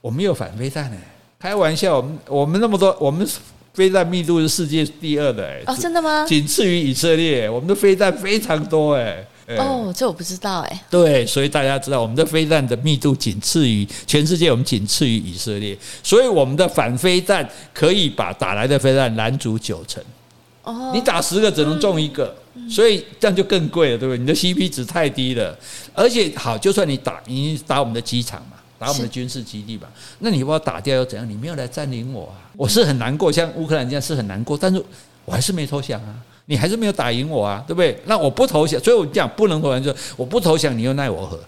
[0.00, 0.96] 我们有反飞弹呢，
[1.38, 3.28] 开玩笑，我们我们那么多我们。
[3.74, 6.24] 飞弹密度是世界第二的哎，哦，真的吗？
[6.26, 9.26] 仅次于以色列，我们的飞弹非常多哎。
[9.58, 10.84] 哦，这我不知道哎。
[10.88, 20.02] 对，所以大家知道我们的飞弹的密度仅次于全世界，我们仅次于以色列，所以我们的反飞弹可以把打来的飞弹拦阻九成。
[20.62, 22.34] 哦，你打十个只能中一个，
[22.70, 24.18] 所以这样就更贵了，对不对？
[24.18, 25.54] 你的 CP 值太低了，
[25.92, 28.56] 而且好，就算你打，你打我们的机场嘛。
[28.84, 31.28] 打我们的军事基地吧，那你把我打掉又怎样？
[31.28, 32.50] 你没有来占领我啊！
[32.56, 34.82] 我是很难过，像乌克兰这样是很难过，但是
[35.24, 36.14] 我还是没投降啊！
[36.46, 37.98] 你还是没有打赢我啊，对不对？
[38.04, 41.40] 那我不投降，所以我讲不能投降，就是我不投降，你又奈我何？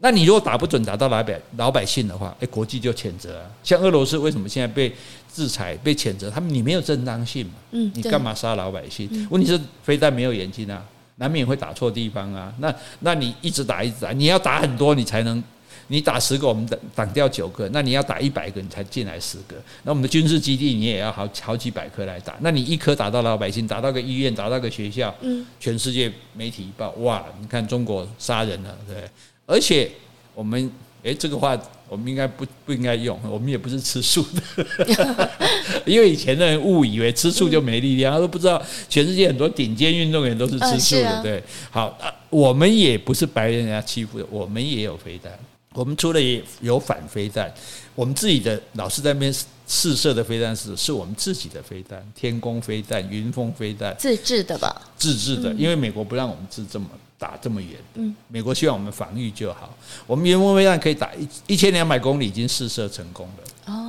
[0.00, 3.46] 那你如果打不准，打到老百老百姓的话，诶，国际就谴责啊！
[3.62, 4.92] 像俄罗斯为什么现在被
[5.32, 6.28] 制裁、被谴责？
[6.28, 7.52] 他们你没有正当性嘛？
[7.70, 9.08] 嗯，你干嘛杀老百姓？
[9.30, 10.84] 问题是非但没有眼睛啊，
[11.16, 12.52] 难免会打错地方啊！
[12.58, 15.42] 那那你一直打一直打，你要打很多，你才能。
[15.88, 19.56] 你打十个，我们挡挡掉九个，那你要打一百个，你才进来十个。
[19.82, 22.36] 那我们的军事基地，你也要好好几百颗来打。
[22.40, 28.96] 那你一颗打到老百姓，打到个医院，打到个学校，嗯，全世界媒体一报，哇，你看中国杀人了，对。
[29.44, 29.90] 而且
[30.34, 30.70] 我们，
[31.02, 31.58] 诶，这个话
[31.88, 35.30] 我们应该不不应该用，我们也不是吃素的，
[35.84, 41.42] 因为以前的人误以为吃素就没力量，他都不知道全世界很多顶尖运动员都是吃素的，对。
[41.70, 41.98] 好，
[42.30, 45.30] 我们也不是白人家欺负的，我们也有飞弹。
[45.74, 46.20] 我们除了
[46.60, 47.52] 有反飞弹，
[47.94, 49.34] 我们自己的老是在那边
[49.66, 54.80] 试射的飞弹是是我们自己的飞弹，天宫飞弹、云峰飞弹，自制的吧？
[54.98, 56.86] 自制的，因为美国不让我们自这么
[57.18, 57.72] 打这么远。
[57.94, 59.74] 嗯，美国希望我们防御就好。
[60.06, 63.72] 我们云峰飞弹可以打一一千两百公里，已经试射成功了。
[63.72, 63.81] 哦，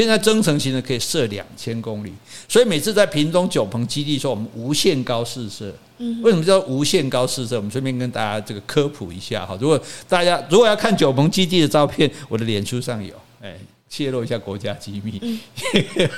[0.00, 2.10] 现在增程型的可以射两千公里，
[2.48, 5.72] 所以每次在屏东九鹏基地说我们无限高试射。
[5.98, 7.56] 嗯为什么叫无限高试射？
[7.56, 9.54] 我们顺便跟大家这个科普一下哈。
[9.60, 9.78] 如果
[10.08, 13.54] 大家如果要看九鹏基地的照片，我的脸书上有，哎，
[13.90, 15.18] 泄露一下国家机密。
[15.20, 15.38] 嗯、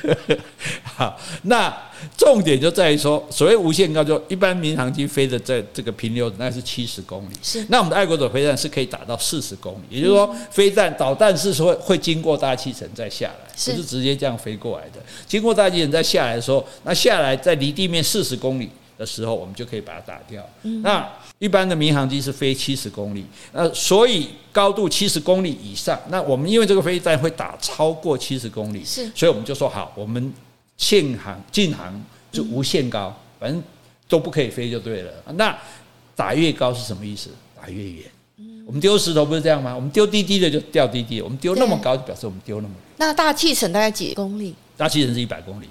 [0.85, 1.75] 好，那
[2.19, 7.35] 重点就在于说，所谓无限高，就一般民航机飞的在这个平流，那是七十公里。
[7.43, 15.03] 是，那我们的爱国者飞弹是可以打到四十公里，也就是说，飞弹导弹是说会经过大气层再下来，不是直接这样飞过来的。
[15.27, 18.69] 经过大气层再下来的时候，那下来在离地面四十公里。
[19.03, 20.49] 的时候，我们就可以把它打掉。
[20.83, 30.33] 那一般的民航机是飞七十公里，那所以高度七十公里以上，那我们因为这个飞弹会打超过七十公里，是，所以我们就说好，我们
[30.77, 32.01] 限航禁航
[32.31, 33.61] 就无限高，反正
[34.09, 35.13] 都不可以飞就对了。
[35.35, 35.59] 那
[36.15, 37.31] 打越高是什么意思？
[37.61, 38.05] 打越远。
[38.65, 39.75] 我们丢石头不是这样吗？
[39.75, 42.95] 我们丢低低的就掉低低，我们丢那么高就表示我们丢那么远。
[42.99, 44.55] 那大气层大概几公里？
[44.83, 45.69] 大气层是一百公里，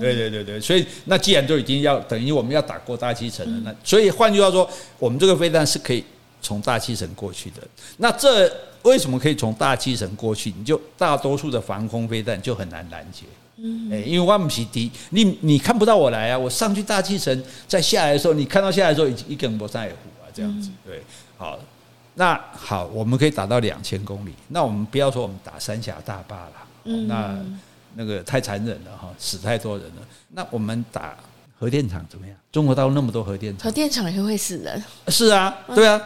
[0.00, 4.66] 对对对对，所以那既然都已经要等于我们要打过大气层了，那所以换句话说，
[4.98, 6.02] 我们这个飞弹是可以
[6.40, 7.56] 从大气层过去的。
[7.98, 8.50] 那这
[8.80, 10.50] 为什么可以从大气层过去？
[10.56, 13.24] 你就大多数的防空飞弹就很难拦截，
[13.58, 21.02] 嗯，因为万不起敌，你你看不到我来啊，我上去大气层再下来的时候，你看到下来的时候已经一根不在乎啊，这样子，对，
[21.36, 21.58] 好，
[22.14, 27.38] 那好，我们可以打到两千公里，那我们不要说我们打三峡大坝了，那。
[27.96, 30.02] 那个太残忍了哈，死太多人了。
[30.30, 31.16] 那我们打
[31.58, 32.36] 核电厂怎么样？
[32.50, 34.82] 中国大陆那么多核电厂，核电厂也会死人。
[35.08, 36.00] 是啊，对啊，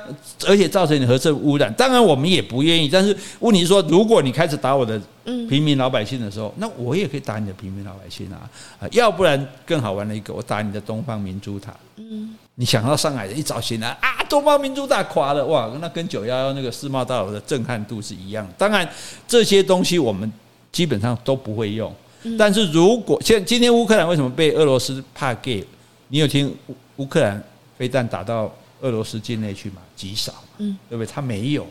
[0.47, 1.73] 而且造成你核色污染。
[1.75, 8.49] 当然我们也不愿意，但是问题是说，如果你开始打我的平民老百姓的时候，那我也可以打你的平民老百姓啊。
[8.81, 11.75] 啊，要不然更好玩的一个，我打你的东方明珠塔。
[11.97, 18.53] 嗯，你想到上海人一早醒来啊，东方明珠塔垮了，哇，那跟九幺幺那个世贸大楼的震撼度是一样的。
[18.57, 18.89] 当然
[19.27, 20.31] 这些东西我们。
[20.79, 21.93] 基本上都不会用，
[22.39, 25.65] 但是如果现今天乌克兰为什么被俄罗斯怕 gay？
[26.07, 26.55] 你有听
[26.99, 27.43] 乌克兰
[27.77, 29.83] 飞弹打到俄罗斯境内去吗？
[29.97, 31.13] 极少，嗯，对不对？
[31.13, 31.67] 他没有，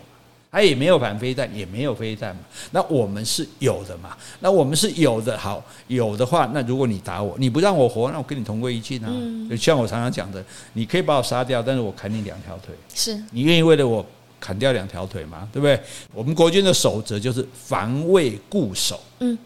[0.51, 2.41] 他也没有反飞弹，也没有飞弹嘛。
[2.71, 4.17] 那我们是有的嘛？
[4.41, 9.09] 那我们是有的，好，有的话，那如果你打我，你不让我活，那我跟你同归于尽啊。
[9.49, 10.43] 就像我常常讲的，
[10.73, 14.05] 你可以把我杀掉，但是我砍你两条腿，是你愿意为了我？
[14.39, 15.79] 砍掉两条腿嘛，对不对？
[16.13, 19.37] 我们国军的守则就是防卫固守，嗯，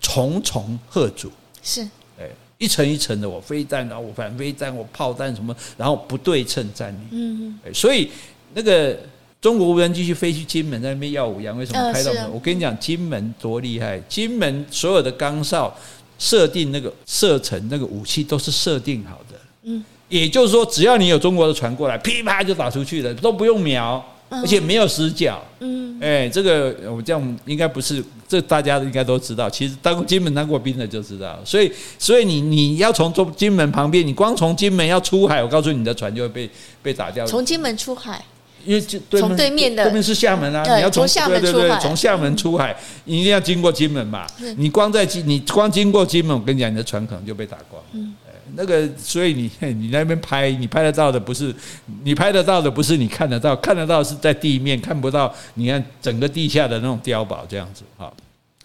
[0.00, 1.30] 重重贺阻，
[1.62, 1.82] 是，
[2.18, 8.10] 哎，一层一层的，我飞弹，然后我反飞弹，我炮弹什么，然后不对称战力，嗯，所以
[8.54, 8.96] 那个
[9.40, 12.12] 中国无人机去飞去金门，在那边耀武扬威，什么拍到？
[12.28, 15.76] 我跟你讲，金门多厉害，金门所有的岗哨
[16.18, 24.04] 设定那个射程那个武器都是设定好的，嗯，也就是说，只要你有中国的船过来，噼啪就打出去了，都不用瞄。
[24.30, 29.48] 而且没有死角，嗯，哎，这个我这样应该不是，这大家应该都知道。
[29.48, 36.50] 其实当金门当过兵的就知道，所以，所以你你要从中金门旁边，你光从金门要出海，我告诉你，你的船就会被
[36.82, 37.26] 被打掉。
[37.26, 38.22] 从金门出海，
[38.66, 44.26] 因为就对，从对面的对面是厦门啊，你要从厦门出海，从厦门出海，你一定要经过金门嘛。
[44.58, 47.82] 你光在金，你光经过金门，我跟你讲，你的船可能就被打光。
[47.92, 48.14] 嗯。
[48.58, 51.54] 那个，所以你 你那边拍，你拍得到的不是
[52.02, 55.32] 你拍得到的不是你看得到，看得到是在地面看不到。
[55.54, 58.12] 你看整个地下的那种碉堡这样子，好，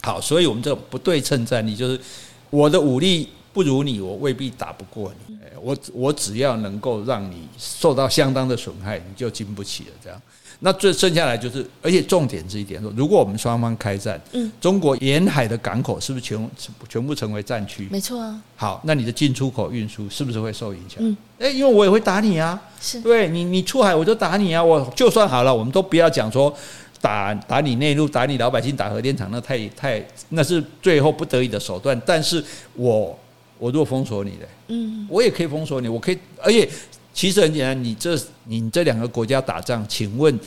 [0.01, 1.99] 好，所以我们这种不对称战力就是
[2.49, 5.37] 我的武力不如你，我未必打不过你。
[5.61, 10.21] 我我只要能够让你受到相当的损害，你就经不起了这样。
[10.59, 16.49] 那最剩下来就是，而且重点是一点说，如果我们双方开战，嗯，中国沿海的港口是不是全
[16.87, 17.87] 全部成为战区？
[17.91, 18.41] 没错啊。
[18.55, 20.97] 好，那你的进出口运输是不是会受影响？
[20.99, 26.55] 嗯，诶，因为我也会打你啊，是对你，你出海我就打你啊，我就算好了，我们都不要讲说
[27.01, 31.99] 打打你内陆，打你老百姓，打核电厂，那太太那是最后不得已的手段。
[32.05, 32.43] 但是
[32.75, 33.17] 我
[33.57, 36.69] 我如果封锁你的，嗯，我也可以封锁你，我可以，而且。
[37.13, 40.37] 其实很简单，你这你这两个国家打仗，请问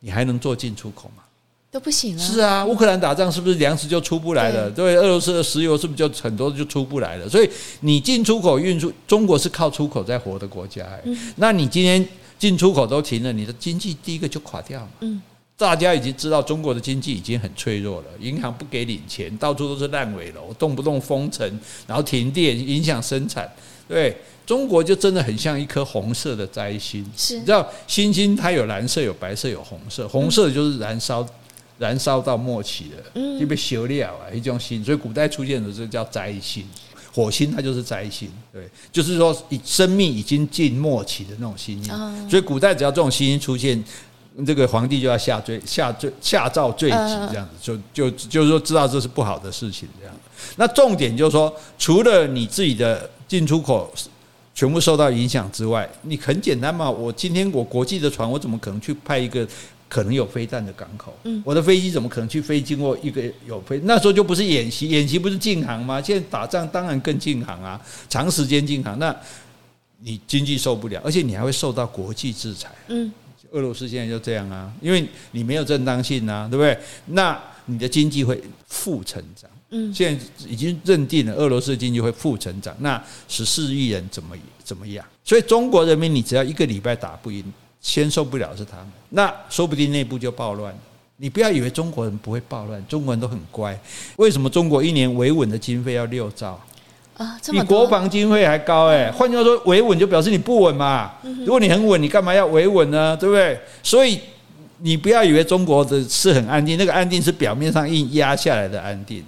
[0.00, 1.22] 你还能做进出口吗？
[1.70, 2.22] 都不行了。
[2.22, 4.70] 是啊，乌克兰打仗是不是粮食就出不来了？
[4.70, 7.28] 对，俄罗斯的石油是不是就很多就出不来了？
[7.28, 7.50] 所以
[7.80, 11.02] 你进出口运输，中国是靠出口在活的国家，欸。
[11.04, 12.06] 嗯，那你今天
[12.38, 14.88] 进出口都停了，你的经济第一个就垮掉嘛。
[15.00, 15.20] 嗯，
[15.58, 21.46] 大家已经知道中国的经济已经很脆弱了，银行不给领钱，到处都是烂尾楼，动不动封城，
[21.86, 23.50] 然后停电，影响生产。
[23.88, 27.04] 对，中国就真的很像一颗红色的摘星。
[27.16, 31.22] 是，你知道星星它有蓝色、有白色、有红色，红色就是燃烧。
[31.22, 31.28] 嗯
[31.78, 34.32] 燃烧到末期了，就被修掉啊！
[34.32, 36.66] 一种星，所以古代出现的这叫灾星，
[37.12, 42.30] 火星它就是灾星，对，就是说生命已经近末期的那种星星。
[42.30, 43.84] 所以古代只要这种星星出现，
[44.46, 50.16] 这个皇帝就要下罪、下罪、下诏罪己，这样子就就就是说知道这是不好的事情，这样。
[50.56, 53.92] 那重点就是说，除了你自己的进出口
[54.54, 59.46] 全部受到影响之外，你很简单嘛，我今天我国际的船，我怎么可能去派一个？
[59.88, 63.80] 可能有飞弹的港口，我的飞机怎么可能去飞经过一个有飞？
[63.84, 66.02] 那时候就不是演习，演习不是禁航吗？
[66.02, 69.14] 现在打仗当然更禁航啊，长时间禁航，那
[70.00, 72.68] 你经济受不了，而且你还会受到国际制裁。
[72.88, 73.12] 嗯，
[73.52, 76.76] 俄罗斯现在就这样啊，因为你没有正当性啊，对不对？
[77.06, 79.48] 那你的经济会负成长。
[79.70, 85.04] 嗯，现在已经认定了俄罗斯经济会负成长，那十四亿人怎么怎么样？
[85.24, 87.44] 所以中国人民，你只要一个礼拜打不赢。
[87.78, 90.76] 先受不了是他们，那说不定内部就暴乱。
[91.18, 93.78] 你不要以为中国人不会暴乱，中国人都很乖。
[94.16, 96.60] 为什么中国一年维稳的经费要六兆
[97.16, 97.38] 啊？
[97.48, 99.08] 比国防经费还高哎！
[99.12, 101.12] 换句话说，维稳就表示你不稳嘛。
[101.22, 103.16] 如果你很稳，你干嘛要维稳呢？
[103.16, 103.56] 对不对？
[103.84, 104.18] 所以
[104.78, 109.24] 你不要以为中国的是很安定，那个安定是表面上硬压下来的安定。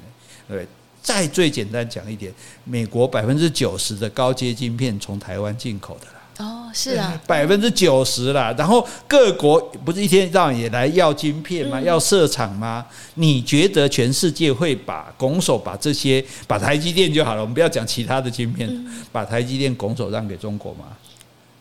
[0.48, 0.66] 对，
[1.02, 2.32] 再最简单讲一点，
[2.64, 6.12] 美国百分之九十的高阶晶片从台湾进口的啦。
[6.38, 8.54] 哦，是啊，百分之九十啦。
[8.56, 11.80] 然后各国不是一天到晚也来要晶片吗？
[11.80, 12.86] 要设厂吗？
[13.14, 17.40] 你觉得全世界会把拱手把这些把台积电就好了？
[17.40, 18.70] 我们不要讲其他的晶片，
[19.10, 20.86] 把台积电拱手让给中国吗？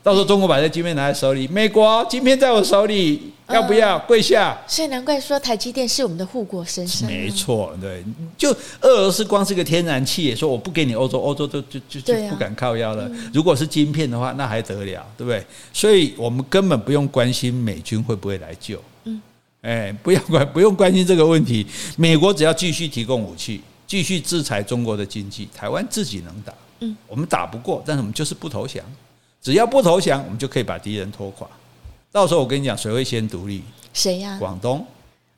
[0.08, 4.58] 到时候中国把这晶片拿在手里，美国晶片在我手里，要不要跪下？
[4.66, 7.12] 所以难怪说台积电是我们的护国神山。
[7.12, 8.01] 没错，对，
[8.38, 8.49] 就
[8.80, 13.12] 俄罗斯光是个天然气，说我不给你欧洲，欧洲都就就就不敢靠腰了。
[13.34, 15.45] 如果是晶片的话，那还得了，对不对？
[15.74, 18.82] 所以我们根本不用关心美军会不会来救。
[19.03, 19.22] 嗯，
[19.64, 21.68] 哎，不要关不用关心这个问题。
[21.97, 26.53] 美国只要继续提供武器，继续制裁中国的经济，台湾自己能打。
[26.80, 28.82] 嗯，我们打不过，但是我们就是不投降。
[29.48, 31.48] 只要不投降，我们就可以把敌人拖垮。
[32.12, 33.64] 到时候我跟你讲，谁会先独立？
[33.93, 34.36] 谁呀？
[34.38, 34.86] 广东。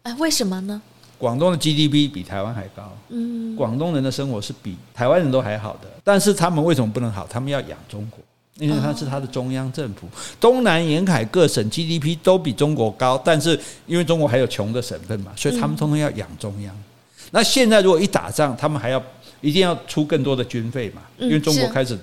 [0.01, 0.81] 啊，为什么呢？
[1.19, 2.91] 广东的 GDP 比台湾还高。
[3.09, 3.55] 嗯。
[3.55, 7.27] 广东人的生活是比台湾人都还好的，但是他们为什么不能好？
[7.29, 8.19] 他们要养中国，
[8.57, 10.09] 因为他是他的中央政府。
[10.39, 16.75] 东南沿海各省 GDP 都比中国高，但是因为中国还有穷的省份嘛，所以他们通通要养中央。
[17.29, 18.99] 那现在如果一打仗，他们还要
[19.39, 21.95] 一定要出更多的军费嘛，因为中国开始。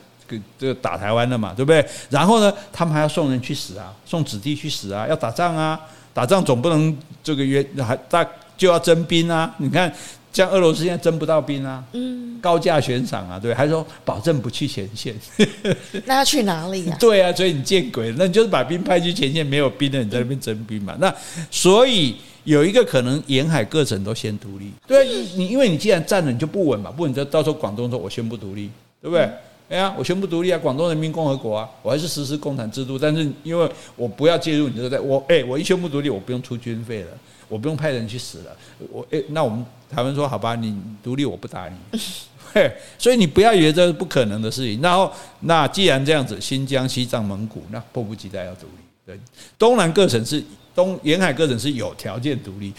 [0.58, 1.84] 这个打台湾的嘛，对不对？
[2.10, 5.80] 然后呢，他们还要送人去死啊，送子弟去死啊，要打仗啊，
[6.12, 9.54] 打仗总不能这个约还大就要征兵啊。
[9.58, 9.92] 你看，
[10.32, 15.14] 像俄罗斯现在征不到兵啊，嗯，高价悬赏啊，对，还说保证不去前线，
[16.04, 16.96] 那要去哪里呀？
[17.00, 20.94] 对啊，所以你见鬼了，那你就是把兵派去前线，没有兵的你在那边征兵嘛。
[20.98, 21.14] 那
[21.50, 24.70] 所以有一个可能，沿海各省都先独立。
[24.86, 28.70] 对啊，你因为你既然站了，你就不稳嘛，不稳就到时候广东说我宣布独立，
[29.00, 29.28] 对不对？
[29.68, 30.58] 哎呀，我宣布独立啊！
[30.58, 37.08] 广东人民共和国啊，我还是实施共产制度，但是因为我不要介入你这个，在我哎，我一宣布独立，我不用出军费了，
[37.48, 38.56] 我不用派人去死了，
[38.92, 41.98] 我哎，那我们台湾说好吧，你独立我不打你，
[42.54, 44.80] 嘿，所以你不要以为这是不可能的事情。
[44.80, 49.18] 然后那既然这样子，新疆、西藏、蒙古那迫不及待要独立，对，
[49.58, 50.40] 东南各省是
[50.76, 52.72] 东沿海各省是有条件独立。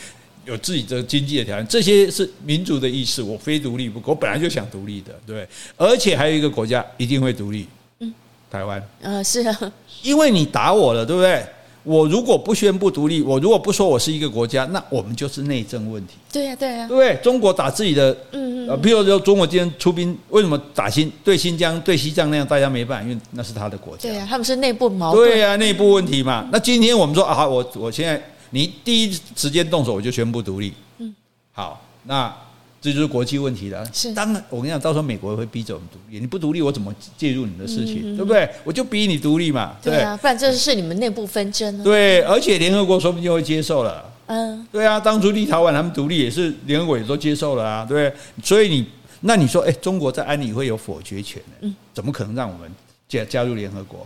[0.47, 3.21] 有自己的经济的条件，这些是民族的意识。
[3.21, 5.45] 我非独立不可，我本来就想独立的，对。
[5.75, 7.67] 而且还有一个国家一定会独立，
[7.99, 8.13] 嗯，
[8.49, 8.81] 台湾。
[9.01, 11.45] 呃，是啊，因为你打我了，对不对？
[11.83, 16.13] 我如果不宣布独立，我如果不说我是一个国家，那我们就是内政问题。
[16.31, 17.15] 对呀，对呀，对不对？
[17.21, 24.03] 中国打自己的，嗯嗯，呃，譬如说中国今天出兵，为什么打新对新疆、对西藏那样，大家没办法，因为那是他的国家。
[24.03, 25.29] 对呀，他们是内部矛盾。
[25.29, 26.47] 对呀，内部问题嘛。
[26.51, 28.21] 那今天我们说啊，我我现在。
[28.49, 30.73] 你第一时间动手，我就宣布独立。
[30.99, 31.13] 嗯，
[31.51, 32.33] 好，那
[32.79, 33.85] 这就是国际问题了。
[33.93, 36.19] 是，当然我跟你讲，到时候美国会逼着我们独立。
[36.19, 38.15] 你不独立，我怎么介入你的事情？
[38.15, 38.49] 对不对？
[38.63, 39.75] 我就逼你独立嘛。
[39.81, 41.83] 对啊，不然这是你们内部纷争。
[41.83, 44.13] 对，而且联合国说不定就会接受了。
[44.27, 47.85] 嗯，对啊，当初立陶宛他们独立也是联合国也都接受了啊。
[47.85, 48.85] 对，所以你
[49.21, 51.55] 那你说，哎，中国在安理会有否决权呢？
[51.61, 52.71] 嗯，怎么可能让我们
[53.09, 54.05] 加加入联合国？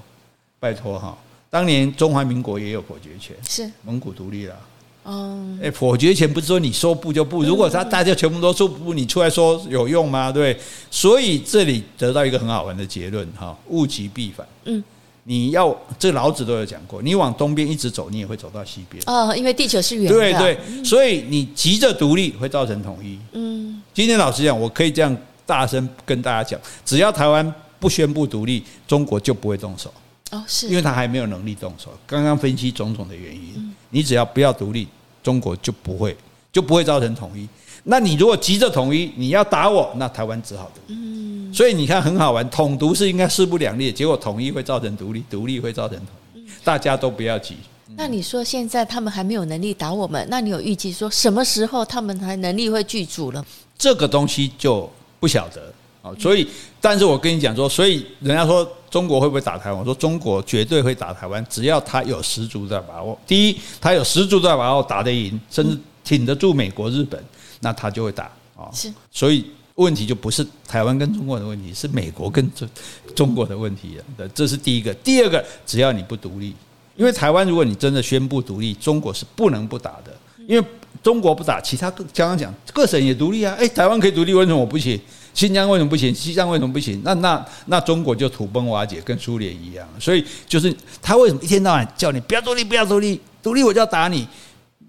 [0.59, 1.17] 拜托哈。
[1.51, 4.55] 当年中华民国也有否决权，是蒙古独立了，
[5.03, 10.31] 嗯，哎，否决权不是说你说不就不，如果他大家全部都说不，你出来说有用吗？
[10.31, 10.57] 对，
[10.89, 14.47] 所以这里得到一个很好玩的结论哈，物极必反。
[14.63, 14.81] 嗯，
[15.25, 19.03] 你要这老子都有讲过，你往东边一直走，你也会走到西边。
[19.07, 20.09] 哦，因为地球是圆的。
[20.09, 23.19] 对对，所以你急着独立会造成统一。
[23.33, 29.93] 嗯，今天老实讲，我可以这样大声跟大家讲，只要台湾不宣布独立，中国就不会动手。
[30.31, 31.91] 哦，是因为他还没有能力动手。
[32.07, 34.87] 刚刚分析种种的原因，你只要不要独立，
[35.21, 36.15] 中国就不会
[36.51, 37.47] 就不会造成统一。
[37.83, 40.99] 那你如果急着统一，你要打我，那台湾只好独立。
[40.99, 46.45] 嗯，所以你看很好玩，统独是应该势不两立，结果统一会造成独立，独立会造成统一。
[46.63, 47.55] 大家都不要急。
[47.97, 53.45] 那你说现在他们还没有能力打我们，那你有预计说什么时候他们才能力会具足了？
[53.77, 56.11] 这个东西就不晓得啊。
[56.19, 56.47] 所以，
[56.79, 58.69] 但是我跟你讲说，所以人家说。
[58.91, 59.79] 中国会不会打台湾？
[59.79, 63.17] 我说中国绝对会打台湾，只要他有十足的把握。
[63.25, 67.23] 第一，他有十足的把握打得赢，甚至挺得住美国、日本，
[67.61, 68.67] 那他就会打啊。
[68.73, 69.45] 是，所以
[69.75, 72.67] 问题就不是台湾跟中国的问题，是美国跟中
[73.15, 74.27] 中国的问题了。
[74.35, 74.93] 这是第一个。
[74.95, 76.53] 第二个，只要你不独立，
[76.97, 80.13] 因为台湾如果你真的宣布独立，中国是不能不打的。
[80.45, 80.67] 因为
[81.01, 83.55] 中国不打，其他各刚刚讲各省也独立啊。
[83.57, 84.99] 诶，台湾可以独立，为什么我不行？
[85.33, 86.13] 新疆为什么不行？
[86.13, 87.01] 西藏为什么不行？
[87.03, 89.87] 那那那中国就土崩瓦解，跟苏联一样。
[89.99, 94.27] 所以就是他为什么一天到晚叫你不要独立，不要独立，独立我就要打你。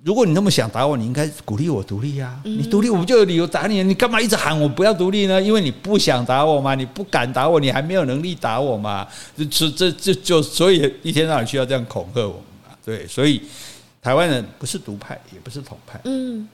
[0.05, 2.37] 如果你那么想打我，你应该鼓励我独立呀。
[2.43, 3.85] 你独立，我们就有理由打你。
[3.85, 5.41] 你干嘛一直喊我不要独立呢？
[5.41, 9.07] 因为你不想打我嘛，你不敢打我，你还没有能力打我嘛。
[9.49, 12.77] 这这这就所以一天到晚需要这样恐吓我们嘛。
[12.85, 13.41] 对，所以
[14.03, 16.49] 台湾人不是独派，也不是统派，嗯，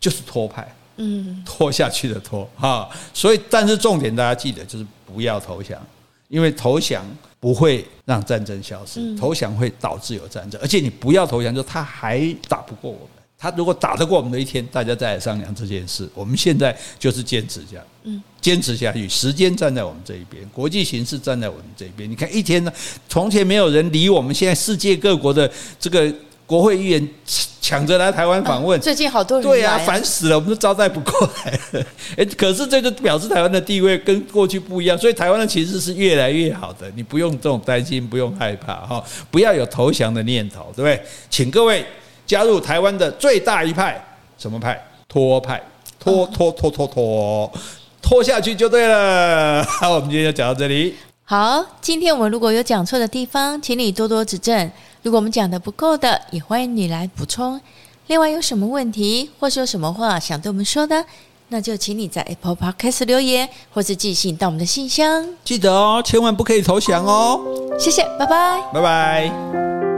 [0.00, 0.74] 就是托派。
[0.96, 5.80] 嗯，拖下去的拖哈，所以但是重点大家记得就是不要投降，
[6.28, 7.04] 因为投降
[7.40, 16.08] 不会让战争消失，投降会导致有战争，而且你不要投降，就他还打不过我们，他如果打得过我们的一天，大家再来商量这件事。
[16.14, 22.10] 我们现在就是坚持这样，嗯，坚持下去，时间站在我们这一边，国际形势站在我们这一边。
[22.10, 22.72] 你看一天呢，
[23.08, 26.14] 从前没有人理我们，现在世界各国的这个。
[26.52, 27.08] 国会议员
[27.62, 31.86] 抢着来台湾访问，最近好多人对呀，烦死了，我们都招待不过来了。
[32.14, 41.02] 哎，可是这个表示台湾的地位跟过去不一样，所以台湾的情势是越来越好的，你不用这种担心，不用害怕哈，不要有投降的念头，对不对？
[41.30, 41.82] 请各位
[42.26, 44.04] 加入台湾的最大一派，
[44.36, 44.78] 什么派？
[45.08, 45.58] 拖派，
[45.98, 47.50] 拖拖拖拖拖，
[48.02, 49.64] 拖下去就对了。
[49.80, 50.94] 好，我们今天就讲到这里。
[51.24, 54.70] 好，今天我们如果有讲错的地方，请你多多指正。
[55.02, 57.60] 如果我们讲的不够的，也欢迎你来补充。
[58.06, 61.04] 另外，有什么问题或是有什么话想对我们说的，
[61.48, 65.26] 那就请你在 Apple Podcast 留言，或是寄信到我们的信箱。
[65.44, 67.40] 记得哦，千万不可以投降哦。
[67.78, 69.91] 谢谢，拜拜，拜拜。